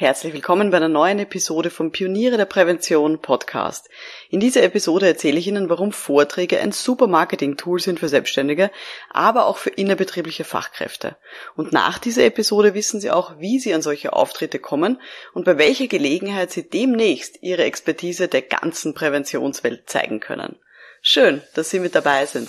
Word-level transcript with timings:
Herzlich 0.00 0.32
willkommen 0.32 0.70
bei 0.70 0.78
einer 0.78 0.88
neuen 0.88 1.18
Episode 1.18 1.68
vom 1.68 1.92
Pioniere 1.92 2.38
der 2.38 2.46
Prävention 2.46 3.20
Podcast. 3.20 3.90
In 4.30 4.40
dieser 4.40 4.62
Episode 4.62 5.06
erzähle 5.06 5.38
ich 5.38 5.46
Ihnen, 5.46 5.68
warum 5.68 5.92
Vorträge 5.92 6.58
ein 6.58 6.72
super 6.72 7.06
Marketing-Tool 7.06 7.80
sind 7.80 8.00
für 8.00 8.08
Selbstständige, 8.08 8.70
aber 9.10 9.44
auch 9.44 9.58
für 9.58 9.68
innerbetriebliche 9.68 10.44
Fachkräfte. 10.44 11.16
Und 11.54 11.74
nach 11.74 11.98
dieser 11.98 12.24
Episode 12.24 12.72
wissen 12.72 12.98
Sie 12.98 13.10
auch, 13.10 13.38
wie 13.40 13.58
Sie 13.58 13.74
an 13.74 13.82
solche 13.82 14.14
Auftritte 14.14 14.58
kommen 14.58 14.98
und 15.34 15.44
bei 15.44 15.58
welcher 15.58 15.86
Gelegenheit 15.86 16.50
Sie 16.50 16.66
demnächst 16.66 17.42
Ihre 17.42 17.64
Expertise 17.64 18.26
der 18.26 18.40
ganzen 18.40 18.94
Präventionswelt 18.94 19.82
zeigen 19.90 20.18
können. 20.18 20.56
Schön, 21.02 21.42
dass 21.52 21.68
Sie 21.68 21.78
mit 21.78 21.94
dabei 21.94 22.24
sind. 22.24 22.48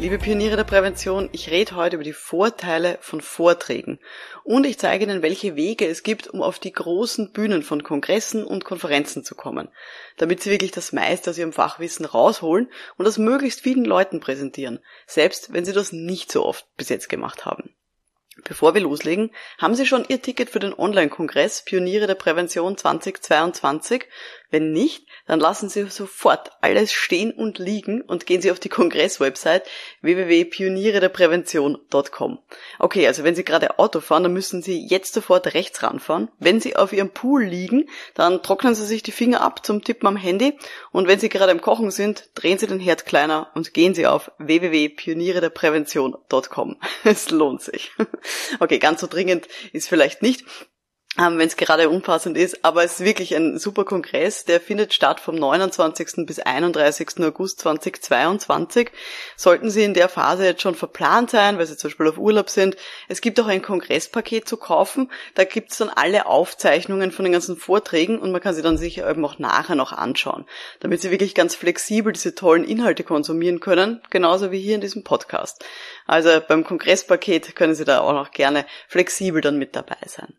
Liebe 0.00 0.16
Pioniere 0.16 0.56
der 0.56 0.64
Prävention, 0.64 1.28
ich 1.32 1.50
rede 1.50 1.76
heute 1.76 1.96
über 1.96 2.04
die 2.04 2.14
Vorteile 2.14 2.96
von 3.02 3.20
Vorträgen 3.20 4.00
und 4.44 4.64
ich 4.64 4.78
zeige 4.78 5.04
Ihnen, 5.04 5.20
welche 5.20 5.56
Wege 5.56 5.86
es 5.86 6.02
gibt, 6.02 6.26
um 6.26 6.40
auf 6.40 6.58
die 6.58 6.72
großen 6.72 7.32
Bühnen 7.32 7.62
von 7.62 7.82
Kongressen 7.82 8.42
und 8.42 8.64
Konferenzen 8.64 9.24
zu 9.24 9.34
kommen, 9.34 9.68
damit 10.16 10.42
Sie 10.42 10.50
wirklich 10.50 10.70
das 10.70 10.94
meiste 10.94 11.28
aus 11.28 11.36
Ihrem 11.36 11.52
Fachwissen 11.52 12.06
rausholen 12.06 12.70
und 12.96 13.04
das 13.04 13.18
möglichst 13.18 13.60
vielen 13.60 13.84
Leuten 13.84 14.20
präsentieren, 14.20 14.78
selbst 15.06 15.52
wenn 15.52 15.66
Sie 15.66 15.74
das 15.74 15.92
nicht 15.92 16.32
so 16.32 16.46
oft 16.46 16.64
bis 16.78 16.88
jetzt 16.88 17.10
gemacht 17.10 17.44
haben. 17.44 17.74
Bevor 18.44 18.72
wir 18.72 18.80
loslegen, 18.80 19.32
haben 19.58 19.74
Sie 19.74 19.84
schon 19.84 20.06
Ihr 20.08 20.22
Ticket 20.22 20.48
für 20.48 20.60
den 20.60 20.72
Online-Kongress 20.72 21.62
Pioniere 21.64 22.06
der 22.06 22.14
Prävention 22.14 22.78
2022? 22.78 24.06
Wenn 24.50 24.72
nicht, 24.72 25.06
dann 25.26 25.38
lassen 25.38 25.68
Sie 25.68 25.86
sofort 25.88 26.50
alles 26.60 26.92
stehen 26.92 27.30
und 27.30 27.58
liegen 27.58 28.02
und 28.02 28.26
gehen 28.26 28.42
Sie 28.42 28.50
auf 28.50 28.58
die 28.58 28.68
Kongress-Website 28.68 29.62
www.pionierederprävention.com. 30.02 32.38
Okay, 32.78 33.06
also 33.06 33.22
wenn 33.22 33.36
Sie 33.36 33.44
gerade 33.44 33.78
Auto 33.78 34.00
fahren, 34.00 34.24
dann 34.24 34.32
müssen 34.32 34.62
Sie 34.62 34.84
jetzt 34.84 35.14
sofort 35.14 35.54
rechts 35.54 35.80
ranfahren. 35.82 36.28
Wenn 36.38 36.60
Sie 36.60 36.76
auf 36.76 36.92
Ihrem 36.92 37.10
Pool 37.10 37.44
liegen, 37.44 37.88
dann 38.14 38.42
trocknen 38.42 38.74
Sie 38.74 38.84
sich 38.84 39.04
die 39.04 39.12
Finger 39.12 39.40
ab 39.40 39.64
zum 39.64 39.84
Tippen 39.84 40.08
am 40.08 40.16
Handy 40.16 40.58
und 40.90 41.06
wenn 41.06 41.20
Sie 41.20 41.28
gerade 41.28 41.52
im 41.52 41.60
Kochen 41.60 41.92
sind, 41.92 42.30
drehen 42.34 42.58
Sie 42.58 42.66
den 42.66 42.80
Herd 42.80 43.06
kleiner 43.06 43.52
und 43.54 43.72
gehen 43.72 43.94
Sie 43.94 44.06
auf 44.06 44.32
www.pionierederprävention.com. 44.38 46.76
Es 47.04 47.30
lohnt 47.30 47.62
sich. 47.62 47.92
Okay, 48.58 48.78
ganz 48.78 49.00
so 49.00 49.06
dringend 49.06 49.46
ist 49.72 49.88
vielleicht 49.88 50.22
nicht 50.22 50.44
ähm, 51.20 51.38
wenn 51.38 51.46
es 51.46 51.56
gerade 51.56 51.88
unpassend 51.90 52.36
ist. 52.36 52.64
Aber 52.64 52.84
es 52.84 52.94
ist 52.94 53.04
wirklich 53.04 53.34
ein 53.36 53.58
super 53.58 53.84
Kongress. 53.84 54.44
Der 54.44 54.60
findet 54.60 54.94
statt 54.94 55.20
vom 55.20 55.34
29. 55.34 56.26
bis 56.26 56.38
31. 56.38 57.22
August 57.22 57.60
2022. 57.60 58.90
Sollten 59.36 59.70
Sie 59.70 59.84
in 59.84 59.94
der 59.94 60.08
Phase 60.08 60.44
jetzt 60.44 60.62
schon 60.62 60.74
verplant 60.74 61.30
sein, 61.30 61.58
weil 61.58 61.66
Sie 61.66 61.76
zum 61.76 61.90
Beispiel 61.90 62.08
auf 62.08 62.18
Urlaub 62.18 62.48
sind, 62.48 62.76
es 63.08 63.20
gibt 63.20 63.38
auch 63.40 63.46
ein 63.46 63.62
Kongresspaket 63.62 64.48
zu 64.48 64.56
kaufen. 64.56 65.10
Da 65.34 65.44
gibt 65.44 65.72
es 65.72 65.78
dann 65.78 65.90
alle 65.90 66.26
Aufzeichnungen 66.26 67.12
von 67.12 67.24
den 67.24 67.32
ganzen 67.32 67.56
Vorträgen 67.56 68.18
und 68.18 68.32
man 68.32 68.40
kann 68.40 68.54
sie 68.54 68.62
dann 68.62 68.78
sicher 68.78 69.08
eben 69.08 69.24
auch 69.24 69.38
nachher 69.38 69.74
noch 69.74 69.92
anschauen, 69.92 70.46
damit 70.80 71.00
Sie 71.02 71.10
wirklich 71.10 71.34
ganz 71.34 71.54
flexibel 71.54 72.12
diese 72.12 72.34
tollen 72.34 72.64
Inhalte 72.64 73.04
konsumieren 73.04 73.60
können, 73.60 74.00
genauso 74.10 74.50
wie 74.50 74.60
hier 74.60 74.74
in 74.74 74.80
diesem 74.80 75.04
Podcast. 75.04 75.64
Also 76.06 76.40
beim 76.46 76.64
Kongresspaket 76.64 77.54
können 77.54 77.74
Sie 77.74 77.84
da 77.84 78.00
auch 78.00 78.12
noch 78.12 78.30
gerne 78.30 78.66
flexibel 78.88 79.40
dann 79.40 79.58
mit 79.58 79.76
dabei 79.76 79.98
sein. 80.06 80.34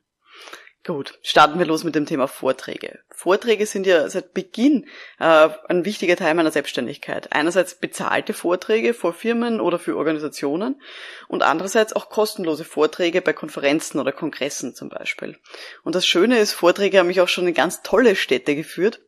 Gut, 0.84 1.20
starten 1.22 1.60
wir 1.60 1.68
los 1.68 1.84
mit 1.84 1.94
dem 1.94 2.08
Thema 2.08 2.28
Vorträge. 2.28 3.00
Vorträge 3.12 3.68
sind 3.68 3.86
ja 3.86 4.10
seit 4.10 4.34
Beginn 4.34 4.88
äh, 5.20 5.50
ein 5.70 5.86
wichtiger 5.86 6.16
Teil 6.16 6.34
meiner 6.34 6.50
Selbstständigkeit. 6.50 7.32
Einerseits 7.34 7.76
bezahlte 7.76 8.34
Vorträge 8.34 8.96
vor 8.96 9.14
Firmen 9.14 9.62
oder 9.62 9.78
für 9.78 9.96
Organisationen 9.96 10.82
und 11.28 11.44
andererseits 11.44 11.94
auch 11.94 12.10
kostenlose 12.10 12.64
Vorträge 12.64 13.22
bei 13.22 13.32
Konferenzen 13.32 14.00
oder 14.00 14.12
Kongressen 14.12 14.74
zum 14.74 14.90
Beispiel. 14.90 15.38
Und 15.84 15.94
das 15.94 16.08
Schöne 16.08 16.40
ist, 16.40 16.54
Vorträge 16.54 16.98
haben 16.98 17.08
mich 17.08 17.22
auch 17.22 17.28
schon 17.28 17.48
in 17.48 17.54
ganz 17.54 17.84
tolle 17.84 18.16
Städte 18.16 18.56
geführt. 18.56 19.02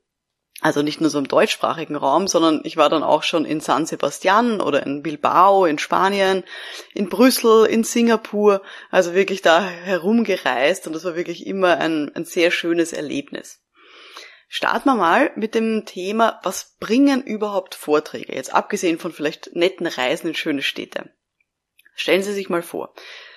Also 0.63 0.81
nicht 0.81 1.01
nur 1.01 1.09
so 1.09 1.19
im 1.19 1.27
deutschsprachigen 1.27 1.97
Raum, 1.97 2.29
sondern 2.29 2.61
ich 2.63 2.77
war 2.77 2.89
dann 2.89 3.03
auch 3.03 3.23
schon 3.23 3.43
in 3.43 3.59
San 3.59 3.85
Sebastian 3.85 4.61
oder 4.61 4.85
in 4.85 5.03
Bilbao 5.03 5.65
in 5.65 5.77
Spanien, 5.77 6.45
in 6.93 7.09
Brüssel, 7.09 7.65
in 7.65 7.83
Singapur, 7.83 8.61
also 8.89 9.13
wirklich 9.13 9.41
da 9.41 9.61
herumgereist 9.61 10.87
und 10.87 10.93
das 10.93 11.03
war 11.03 11.17
wirklich 11.17 11.45
immer 11.45 11.79
ein, 11.79 12.15
ein 12.15 12.23
sehr 12.23 12.49
schönes 12.49 12.93
Erlebnis. 12.93 13.59
Starten 14.47 14.87
wir 14.87 14.95
mal 14.95 15.31
mit 15.35 15.53
dem 15.53 15.83
Thema, 15.85 16.39
was 16.43 16.77
bringen 16.79 17.21
überhaupt 17.23 17.75
Vorträge? 17.75 18.33
Jetzt 18.33 18.53
abgesehen 18.53 18.99
von 18.99 19.11
vielleicht 19.11 19.53
netten 19.57 19.85
Reisen 19.85 20.29
in 20.29 20.35
schöne 20.35 20.61
Städte. 20.61 21.09
Stellen 21.93 22.23
Sie 22.23 22.31
sich 22.31 22.49
mal 22.49 22.61
vor, 22.61 22.93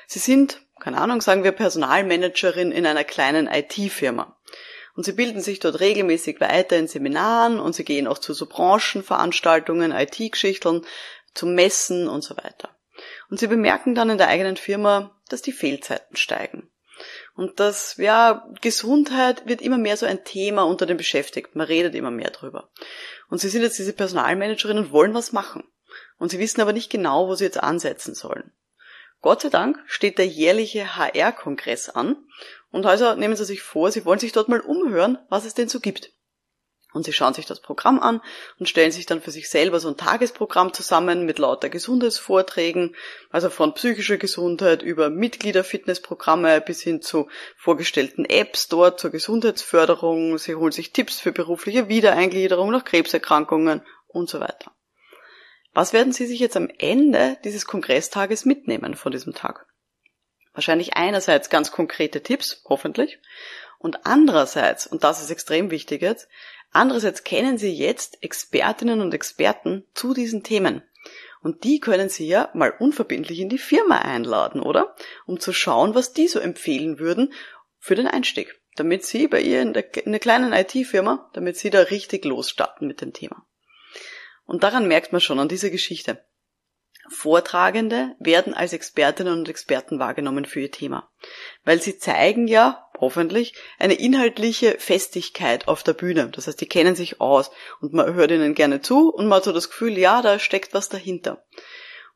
Sie 0.07 0.21
sind, 0.21 0.63
keine 0.79 1.01
Ahnung, 1.01 1.21
sagen 1.21 1.43
wir 1.43 1.51
Personalmanagerin 1.51 2.71
in 2.71 2.87
einer 2.87 3.03
kleinen 3.03 3.49
IT-Firma. 3.49 4.36
Und 4.97 5.05
sie 5.05 5.13
bilden 5.13 5.43
sich 5.43 5.61
dort 5.61 5.79
regelmäßig 5.81 6.41
weiter 6.41 6.77
in 6.77 6.89
Seminaren 6.89 7.61
und 7.61 7.75
sie 7.75 7.85
gehen 7.85 8.07
auch 8.07 8.19
zu 8.19 8.33
so 8.33 8.47
Branchenveranstaltungen, 8.47 9.93
IT-Geschichteln, 9.93 10.85
zu 11.35 11.47
Messen 11.47 12.09
und 12.09 12.23
so 12.23 12.37
weiter. 12.37 12.71
Und 13.29 13.39
sie 13.39 13.47
bemerken 13.47 13.95
dann 13.95 14.09
in 14.09 14.19
der 14.19 14.29
eigenen 14.29 14.57
Firma, 14.57 15.15
dass 15.29 15.43
die 15.43 15.53
Fehlzeiten 15.53 16.17
steigen. 16.17 16.71
Und 17.35 17.61
das, 17.61 17.97
ja, 17.99 18.49
Gesundheit 18.63 19.47
wird 19.47 19.61
immer 19.61 19.77
mehr 19.77 19.99
so 19.99 20.07
ein 20.07 20.25
Thema 20.25 20.63
unter 20.63 20.87
den 20.87 20.97
Beschäftigten. 20.97 21.59
Man 21.59 21.67
redet 21.67 21.95
immer 21.95 22.11
mehr 22.11 22.31
drüber. 22.31 22.71
Und 23.29 23.39
sie 23.39 23.51
sind 23.51 23.61
jetzt 23.63 23.79
diese 23.79 23.93
Personalmanagerin 23.93 24.79
und 24.79 24.93
wollen 24.93 25.13
was 25.13 25.33
machen. 25.33 25.65
Und 26.19 26.31
sie 26.31 26.39
wissen 26.39 26.63
aber 26.63 26.73
nicht 26.73 26.91
genau, 26.91 27.29
wo 27.29 27.35
sie 27.35 27.45
jetzt 27.45 27.63
ansetzen 27.63 28.15
sollen. 28.15 28.53
Gott 29.21 29.43
sei 29.43 29.49
Dank 29.49 29.79
steht 29.87 30.19
der 30.19 30.27
jährliche 30.27 30.97
HR-Kongress 30.97 31.91
an 31.91 32.17
und 32.71 32.87
also 32.87 33.15
nehmen 33.15 33.37
Sie 33.37 33.45
sich 33.45 33.63
vor, 33.63 33.91
Sie 33.91 34.05
wollen 34.05 34.19
sich 34.19 34.33
dort 34.33 34.49
mal 34.49 34.61
umhören, 34.61 35.19
was 35.29 35.45
es 35.45 35.55
denn 35.55 35.69
so 35.69 35.81
gibt. 35.81 36.11
Und 36.93 37.05
Sie 37.05 37.13
schauen 37.13 37.35
sich 37.35 37.45
das 37.45 37.61
Programm 37.61 38.01
an 38.01 38.23
und 38.59 38.71
stellen 38.71 38.91
sich 38.91 39.05
dann 39.05 39.21
für 39.21 39.31
sich 39.31 39.51
selber 39.51 39.81
so 39.81 39.89
ein 39.89 39.99
Tagesprogramm 39.99 40.73
zusammen 40.73 41.27
mit 41.27 41.39
lauter 41.39 41.69
Gesundheitsvorträgen, 41.69 42.97
also 43.31 43.51
von 43.51 43.75
psychischer 43.75 44.17
Gesundheit 44.17 44.83
über 44.83 45.11
Mitgliederfitnessprogramme 45.11 46.63
bis 46.63 46.81
hin 46.81 47.03
zu 47.03 47.29
vorgestellten 47.59 48.25
Apps 48.25 48.69
dort 48.69 48.99
zur 48.99 49.11
Gesundheitsförderung. 49.11 50.39
Sie 50.39 50.55
holen 50.55 50.73
sich 50.73 50.93
Tipps 50.93 51.21
für 51.21 51.33
berufliche 51.33 51.89
Wiedereingliederung 51.89 52.71
nach 52.71 52.85
Krebserkrankungen 52.85 53.83
und 54.07 54.31
so 54.31 54.41
weiter. 54.41 54.73
Was 55.75 55.93
werden 55.93 56.15
Sie 56.15 56.25
sich 56.25 56.41
jetzt 56.41 56.57
am 56.57 56.71
Ende 56.79 57.37
dieses 57.45 57.67
Kongresstages 57.67 58.47
mitnehmen 58.47 58.95
von 58.95 59.13
diesem 59.13 59.35
Tag? 59.35 59.67
Wahrscheinlich 60.57 60.95
einerseits 60.95 61.51
ganz 61.51 61.71
konkrete 61.71 62.23
Tipps, 62.23 62.63
hoffentlich, 62.65 63.19
und 63.79 64.07
andererseits, 64.07 64.87
und 64.87 65.05
das 65.05 65.21
ist 65.21 65.31
extrem 65.31 65.71
wichtig 65.71 66.01
jetzt, 66.01 66.29
andererseits 66.73 67.25
kennen 67.25 67.59
Sie 67.59 67.75
jetzt 67.75 68.23
Expertinnen 68.23 69.03
und 69.03 69.13
Experten 69.13 69.85
zu 69.93 70.15
diesen 70.15 70.43
Themen. 70.43 70.83
Und 71.43 71.65
die 71.65 71.79
können 71.79 72.09
Sie 72.09 72.27
ja 72.27 72.49
mal 72.55 72.73
unverbindlich 72.79 73.39
in 73.39 73.51
die 73.51 73.59
Firma 73.59 73.99
einladen, 73.99 74.63
oder? 74.63 74.97
Um 75.27 75.39
zu 75.39 75.53
schauen, 75.53 75.95
was 75.95 76.15
die 76.15 76.27
so 76.27 76.39
empfehlen 76.39 76.99
würden 76.99 77.35
für 77.79 77.95
den 77.95 78.07
Einstieg. 78.07 78.59
Damit 78.77 79.05
Sie 79.05 79.29
bei 79.29 79.43
ihr 79.43 79.61
in, 79.61 79.75
der, 79.75 79.95
in 79.99 80.07
einer 80.07 80.19
kleinen 80.21 80.55
IT-Firma, 80.55 81.31
damit 81.35 81.59
Sie 81.59 81.69
da 81.69 81.83
richtig 81.83 82.25
losstarten 82.25 82.89
mit 82.89 83.03
dem 83.03 83.13
Thema. 83.13 83.47
Und 84.47 84.63
daran 84.63 84.89
merkt 84.89 85.13
man 85.13 85.21
schon 85.21 85.39
an 85.39 85.49
dieser 85.49 85.69
Geschichte. 85.69 86.25
Vortragende 87.11 88.15
werden 88.19 88.55
als 88.55 88.73
Expertinnen 88.73 89.39
und 89.39 89.49
Experten 89.49 89.99
wahrgenommen 89.99 90.45
für 90.45 90.61
ihr 90.61 90.71
Thema, 90.71 91.11
weil 91.65 91.81
sie 91.81 91.99
zeigen 91.99 92.49
ja, 92.49 92.89
hoffentlich, 92.99 93.55
eine 93.79 93.95
inhaltliche 93.95 94.77
Festigkeit 94.79 95.69
auf 95.69 95.83
der 95.83 95.93
Bühne. 95.95 96.31
Das 96.31 96.47
heißt, 96.47 96.61
die 96.61 96.69
kennen 96.69 96.95
sich 96.95 97.21
aus 97.21 97.51
und 97.81 97.93
man 97.93 98.15
hört 98.15 98.31
ihnen 98.31 98.55
gerne 98.55 98.81
zu 98.81 99.11
und 99.13 99.27
man 99.27 99.37
hat 99.37 99.45
so 99.45 99.53
das 99.53 99.69
Gefühl, 99.69 99.99
ja, 99.99 100.23
da 100.23 100.39
steckt 100.39 100.75
was 100.75 100.89
dahinter. 100.89 101.45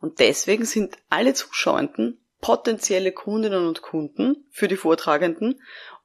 Und 0.01 0.19
deswegen 0.21 0.65
sind 0.65 0.97
alle 1.09 1.35
Zuschauenden 1.35 2.21
potenzielle 2.41 3.13
Kundinnen 3.13 3.67
und 3.67 3.83
Kunden 3.83 4.47
für 4.51 4.69
die 4.69 4.77
Vortragenden 4.77 5.61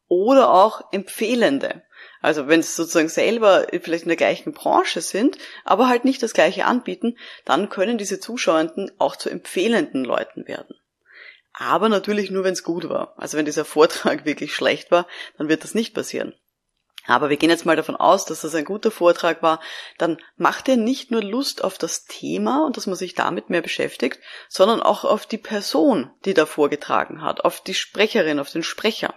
oder 0.08 0.52
auch 0.52 0.92
Empfehlende. 0.92 1.84
Also 2.22 2.48
wenn 2.48 2.62
sie 2.62 2.72
sozusagen 2.72 3.10
selber 3.10 3.68
vielleicht 3.82 4.04
in 4.04 4.10
der 4.10 4.18
gleichen 4.18 4.54
Branche 4.54 5.02
sind, 5.02 5.38
aber 5.64 5.88
halt 5.88 6.06
nicht 6.06 6.24
das 6.24 6.34
gleiche 6.34 6.66
anbieten, 6.66 7.18
dann 7.46 7.70
können 7.70 7.98
diese 7.98 8.20
Zuschauenden 8.20 8.92
auch 8.98 9.16
zu 9.16 9.30
empfehlenden 9.30 10.04
Leuten 10.04 10.48
werden. 10.48 10.76
Aber 11.54 11.88
natürlich 11.88 12.32
nur, 12.32 12.44
wenn 12.44 12.54
es 12.54 12.64
gut 12.64 12.90
war. 12.90 13.14
Also 13.18 13.38
wenn 13.38 13.46
dieser 13.46 13.66
Vortrag 13.66 14.26
wirklich 14.26 14.54
schlecht 14.54 14.92
war, 14.92 15.08
dann 15.38 15.50
wird 15.50 15.64
das 15.64 15.74
nicht 15.74 15.94
passieren. 15.94 16.34
Aber 17.08 17.30
wir 17.30 17.38
gehen 17.38 17.52
jetzt 17.52 17.66
mal 17.66 17.76
davon 17.76 17.96
aus, 17.96 18.26
dass 18.26 18.42
das 18.42 18.56
ein 18.56 18.66
guter 18.66 18.90
Vortrag 18.90 19.44
war. 19.44 19.62
Dann 19.98 20.18
macht 20.38 20.68
er 20.68 20.76
nicht 20.76 21.12
nur 21.12 21.22
Lust 21.22 21.64
auf 21.64 21.78
das 21.78 22.06
Thema 22.06 22.66
und 22.66 22.78
dass 22.78 22.88
man 22.88 22.96
sich 22.96 23.14
damit 23.14 23.50
mehr 23.50 23.62
beschäftigt, 23.62 24.20
sondern 24.50 24.82
auch 24.82 25.06
auf 25.06 25.28
die 25.28 25.38
Person, 25.38 26.12
die 26.26 26.34
da 26.34 26.46
vorgetragen 26.46 27.22
hat, 27.22 27.46
auf 27.46 27.62
die 27.62 27.76
Sprecherin, 27.76 28.40
auf 28.40 28.50
den 28.50 28.64
Sprecher. 28.64 29.14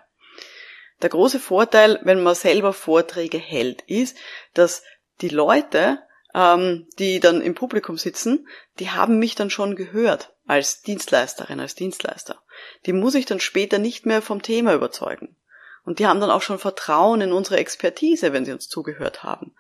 Der 1.03 1.11
große 1.11 1.39
Vorteil, 1.39 2.01
wenn 2.03 2.23
man 2.23 2.35
selber 2.35 2.73
Vorträge 2.73 3.39
hält, 3.39 3.83
ist, 3.83 4.17
dass 4.55 4.83
die 5.21 5.29
Leute, 5.29 5.99
ähm, 6.35 6.87
die 6.99 7.21
dann 7.21 7.41
im 7.41 7.55
Publikum 7.55 7.97
sitzen, 7.97 8.49
die 8.79 8.91
haben 8.91 9.19
mich 9.19 9.35
dann 9.35 9.51
schon 9.51 9.77
gehört 9.77 10.33
als 10.47 10.83
Dienstleisterin, 10.83 11.61
als 11.61 11.75
Dienstleister. 11.75 12.43
Die 12.87 12.93
muss 12.93 13.15
ich 13.15 13.27
dann 13.27 13.41
später 13.41 13.79
nicht 13.79 14.07
mehr 14.07 14.23
vom 14.23 14.43
Thema 14.43 14.75
überzeugen. 14.75 15.37
Und 15.85 16.01
die 16.01 16.07
haben 16.07 16.21
dann 16.21 16.31
auch 16.31 16.43
schon 16.43 16.59
Vertrauen 16.59 17.21
in 17.21 17.33
unsere 17.33 17.57
Expertise, 17.57 18.33
wenn 18.33 18.45
sie 18.45 18.53
uns 18.53 18.69
zugehört 18.69 19.23
haben. 19.23 19.55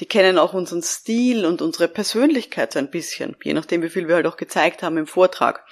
Die 0.00 0.06
kennen 0.06 0.38
auch 0.38 0.52
unseren 0.52 0.82
Stil 0.82 1.44
und 1.44 1.62
unsere 1.62 1.88
Persönlichkeit 1.88 2.72
so 2.72 2.78
ein 2.78 2.90
bisschen, 2.90 3.36
je 3.42 3.54
nachdem, 3.54 3.82
wie 3.82 3.88
viel 3.88 4.08
wir 4.08 4.16
halt 4.16 4.26
auch 4.26 4.36
gezeigt 4.36 4.82
haben 4.82 4.96
im 4.96 5.06
Vortrag. 5.06 5.64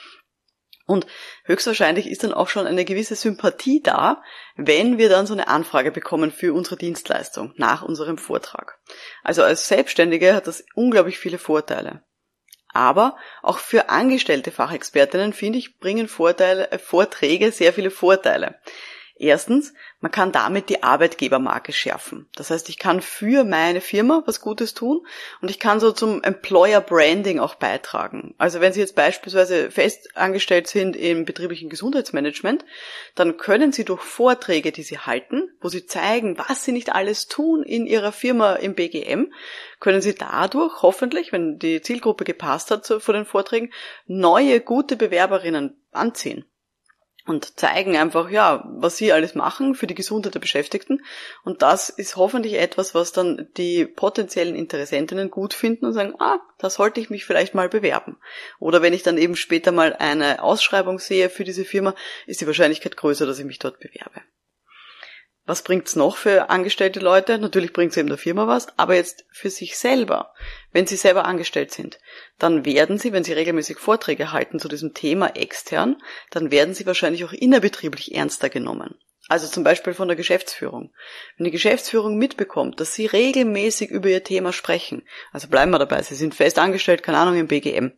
Und 0.92 1.06
höchstwahrscheinlich 1.44 2.06
ist 2.06 2.22
dann 2.22 2.34
auch 2.34 2.50
schon 2.50 2.66
eine 2.66 2.84
gewisse 2.84 3.14
Sympathie 3.14 3.80
da, 3.82 4.22
wenn 4.56 4.98
wir 4.98 5.08
dann 5.08 5.26
so 5.26 5.32
eine 5.32 5.48
Anfrage 5.48 5.90
bekommen 5.90 6.30
für 6.30 6.52
unsere 6.52 6.76
Dienstleistung 6.76 7.54
nach 7.56 7.80
unserem 7.80 8.18
Vortrag. 8.18 8.78
Also 9.22 9.42
als 9.42 9.68
Selbstständige 9.68 10.34
hat 10.34 10.46
das 10.46 10.62
unglaublich 10.74 11.18
viele 11.18 11.38
Vorteile. 11.38 12.02
Aber 12.74 13.16
auch 13.40 13.56
für 13.56 13.88
angestellte 13.88 14.50
Fachexpertinnen, 14.50 15.32
finde 15.32 15.60
ich, 15.60 15.78
bringen 15.78 16.08
Vorteile, 16.08 16.70
äh, 16.70 16.78
Vorträge 16.78 17.52
sehr 17.52 17.72
viele 17.72 17.90
Vorteile. 17.90 18.60
Erstens, 19.22 19.72
man 20.00 20.10
kann 20.10 20.32
damit 20.32 20.68
die 20.68 20.82
Arbeitgebermarke 20.82 21.72
schärfen. 21.72 22.26
Das 22.34 22.50
heißt, 22.50 22.68
ich 22.68 22.76
kann 22.76 23.00
für 23.00 23.44
meine 23.44 23.80
Firma 23.80 24.24
was 24.26 24.40
Gutes 24.40 24.74
tun 24.74 25.06
und 25.40 25.48
ich 25.48 25.60
kann 25.60 25.78
so 25.78 25.92
zum 25.92 26.24
Employer 26.24 26.80
Branding 26.80 27.38
auch 27.38 27.54
beitragen. 27.54 28.34
Also 28.36 28.60
wenn 28.60 28.72
Sie 28.72 28.80
jetzt 28.80 28.96
beispielsweise 28.96 29.70
fest 29.70 30.16
angestellt 30.16 30.66
sind 30.66 30.96
im 30.96 31.24
betrieblichen 31.24 31.70
Gesundheitsmanagement, 31.70 32.64
dann 33.14 33.36
können 33.36 33.70
Sie 33.70 33.84
durch 33.84 34.02
Vorträge, 34.02 34.72
die 34.72 34.82
Sie 34.82 34.98
halten, 34.98 35.52
wo 35.60 35.68
Sie 35.68 35.86
zeigen, 35.86 36.36
was 36.36 36.64
Sie 36.64 36.72
nicht 36.72 36.92
alles 36.92 37.28
tun 37.28 37.62
in 37.62 37.86
Ihrer 37.86 38.10
Firma 38.10 38.54
im 38.54 38.74
BGM, 38.74 39.32
können 39.78 40.02
Sie 40.02 40.16
dadurch 40.16 40.82
hoffentlich, 40.82 41.30
wenn 41.30 41.60
die 41.60 41.80
Zielgruppe 41.80 42.24
gepasst 42.24 42.72
hat 42.72 42.88
vor 42.88 43.14
den 43.14 43.24
Vorträgen, 43.24 43.72
neue 44.06 44.60
gute 44.60 44.96
Bewerberinnen 44.96 45.80
anziehen 45.92 46.44
und 47.26 47.58
zeigen 47.58 47.96
einfach, 47.96 48.30
ja, 48.30 48.64
was 48.66 48.96
sie 48.96 49.12
alles 49.12 49.34
machen 49.34 49.74
für 49.74 49.86
die 49.86 49.94
Gesundheit 49.94 50.34
der 50.34 50.40
Beschäftigten. 50.40 51.04
Und 51.44 51.62
das 51.62 51.88
ist 51.88 52.16
hoffentlich 52.16 52.54
etwas, 52.54 52.94
was 52.94 53.12
dann 53.12 53.48
die 53.56 53.86
potenziellen 53.86 54.56
Interessentinnen 54.56 55.30
gut 55.30 55.54
finden 55.54 55.86
und 55.86 55.92
sagen, 55.92 56.14
ah, 56.18 56.40
da 56.58 56.68
sollte 56.68 57.00
ich 57.00 57.10
mich 57.10 57.24
vielleicht 57.24 57.54
mal 57.54 57.68
bewerben. 57.68 58.16
Oder 58.58 58.82
wenn 58.82 58.92
ich 58.92 59.02
dann 59.02 59.18
eben 59.18 59.36
später 59.36 59.70
mal 59.72 59.94
eine 59.94 60.42
Ausschreibung 60.42 60.98
sehe 60.98 61.30
für 61.30 61.44
diese 61.44 61.64
Firma, 61.64 61.94
ist 62.26 62.40
die 62.40 62.46
Wahrscheinlichkeit 62.46 62.96
größer, 62.96 63.26
dass 63.26 63.38
ich 63.38 63.44
mich 63.44 63.58
dort 63.58 63.78
bewerbe. 63.78 64.20
Was 65.44 65.62
bringt's 65.62 65.96
noch 65.96 66.16
für 66.16 66.50
angestellte 66.50 67.00
Leute? 67.00 67.36
Natürlich 67.38 67.72
bringt's 67.72 67.96
eben 67.96 68.08
der 68.08 68.18
Firma 68.18 68.46
was, 68.46 68.78
aber 68.78 68.94
jetzt 68.94 69.24
für 69.32 69.50
sich 69.50 69.76
selber. 69.76 70.32
Wenn 70.70 70.86
Sie 70.86 70.96
selber 70.96 71.24
angestellt 71.24 71.72
sind, 71.72 71.98
dann 72.38 72.64
werden 72.64 72.98
Sie, 72.98 73.12
wenn 73.12 73.24
Sie 73.24 73.32
regelmäßig 73.32 73.78
Vorträge 73.78 74.30
halten 74.30 74.60
zu 74.60 74.68
diesem 74.68 74.94
Thema 74.94 75.34
extern, 75.34 76.00
dann 76.30 76.52
werden 76.52 76.74
Sie 76.74 76.86
wahrscheinlich 76.86 77.24
auch 77.24 77.32
innerbetrieblich 77.32 78.14
ernster 78.14 78.50
genommen. 78.50 78.94
Also 79.28 79.48
zum 79.48 79.64
Beispiel 79.64 79.94
von 79.94 80.08
der 80.08 80.16
Geschäftsführung. 80.16 80.92
Wenn 81.36 81.44
die 81.44 81.50
Geschäftsführung 81.50 82.18
mitbekommt, 82.18 82.78
dass 82.80 82.94
Sie 82.94 83.06
regelmäßig 83.06 83.90
über 83.90 84.08
Ihr 84.08 84.22
Thema 84.22 84.52
sprechen, 84.52 85.06
also 85.32 85.48
bleiben 85.48 85.72
wir 85.72 85.78
dabei, 85.78 86.02
Sie 86.02 86.14
sind 86.14 86.34
fest 86.34 86.58
angestellt, 86.58 87.02
keine 87.02 87.18
Ahnung, 87.18 87.36
im 87.36 87.48
BGM, 87.48 87.92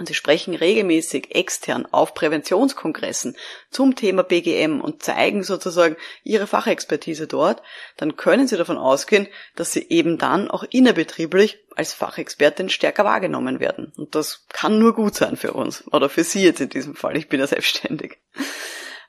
und 0.00 0.06
sie 0.06 0.14
sprechen 0.14 0.54
regelmäßig 0.54 1.36
extern 1.36 1.86
auf 1.90 2.14
Präventionskongressen 2.14 3.36
zum 3.70 3.94
Thema 3.94 4.22
BGM 4.22 4.80
und 4.80 5.02
zeigen 5.02 5.42
sozusagen 5.42 5.96
ihre 6.24 6.46
Fachexpertise 6.46 7.26
dort, 7.26 7.62
dann 7.98 8.16
können 8.16 8.48
sie 8.48 8.56
davon 8.56 8.78
ausgehen, 8.78 9.28
dass 9.56 9.72
sie 9.72 9.86
eben 9.90 10.16
dann 10.16 10.50
auch 10.50 10.64
innerbetrieblich 10.70 11.58
als 11.76 11.92
Fachexpertin 11.92 12.70
stärker 12.70 13.04
wahrgenommen 13.04 13.60
werden. 13.60 13.92
Und 13.94 14.14
das 14.14 14.46
kann 14.48 14.78
nur 14.78 14.94
gut 14.94 15.14
sein 15.14 15.36
für 15.36 15.52
uns 15.52 15.84
oder 15.92 16.08
für 16.08 16.24
Sie 16.24 16.42
jetzt 16.44 16.62
in 16.62 16.70
diesem 16.70 16.94
Fall. 16.96 17.18
Ich 17.18 17.28
bin 17.28 17.38
ja 17.38 17.46
selbstständig. 17.46 18.16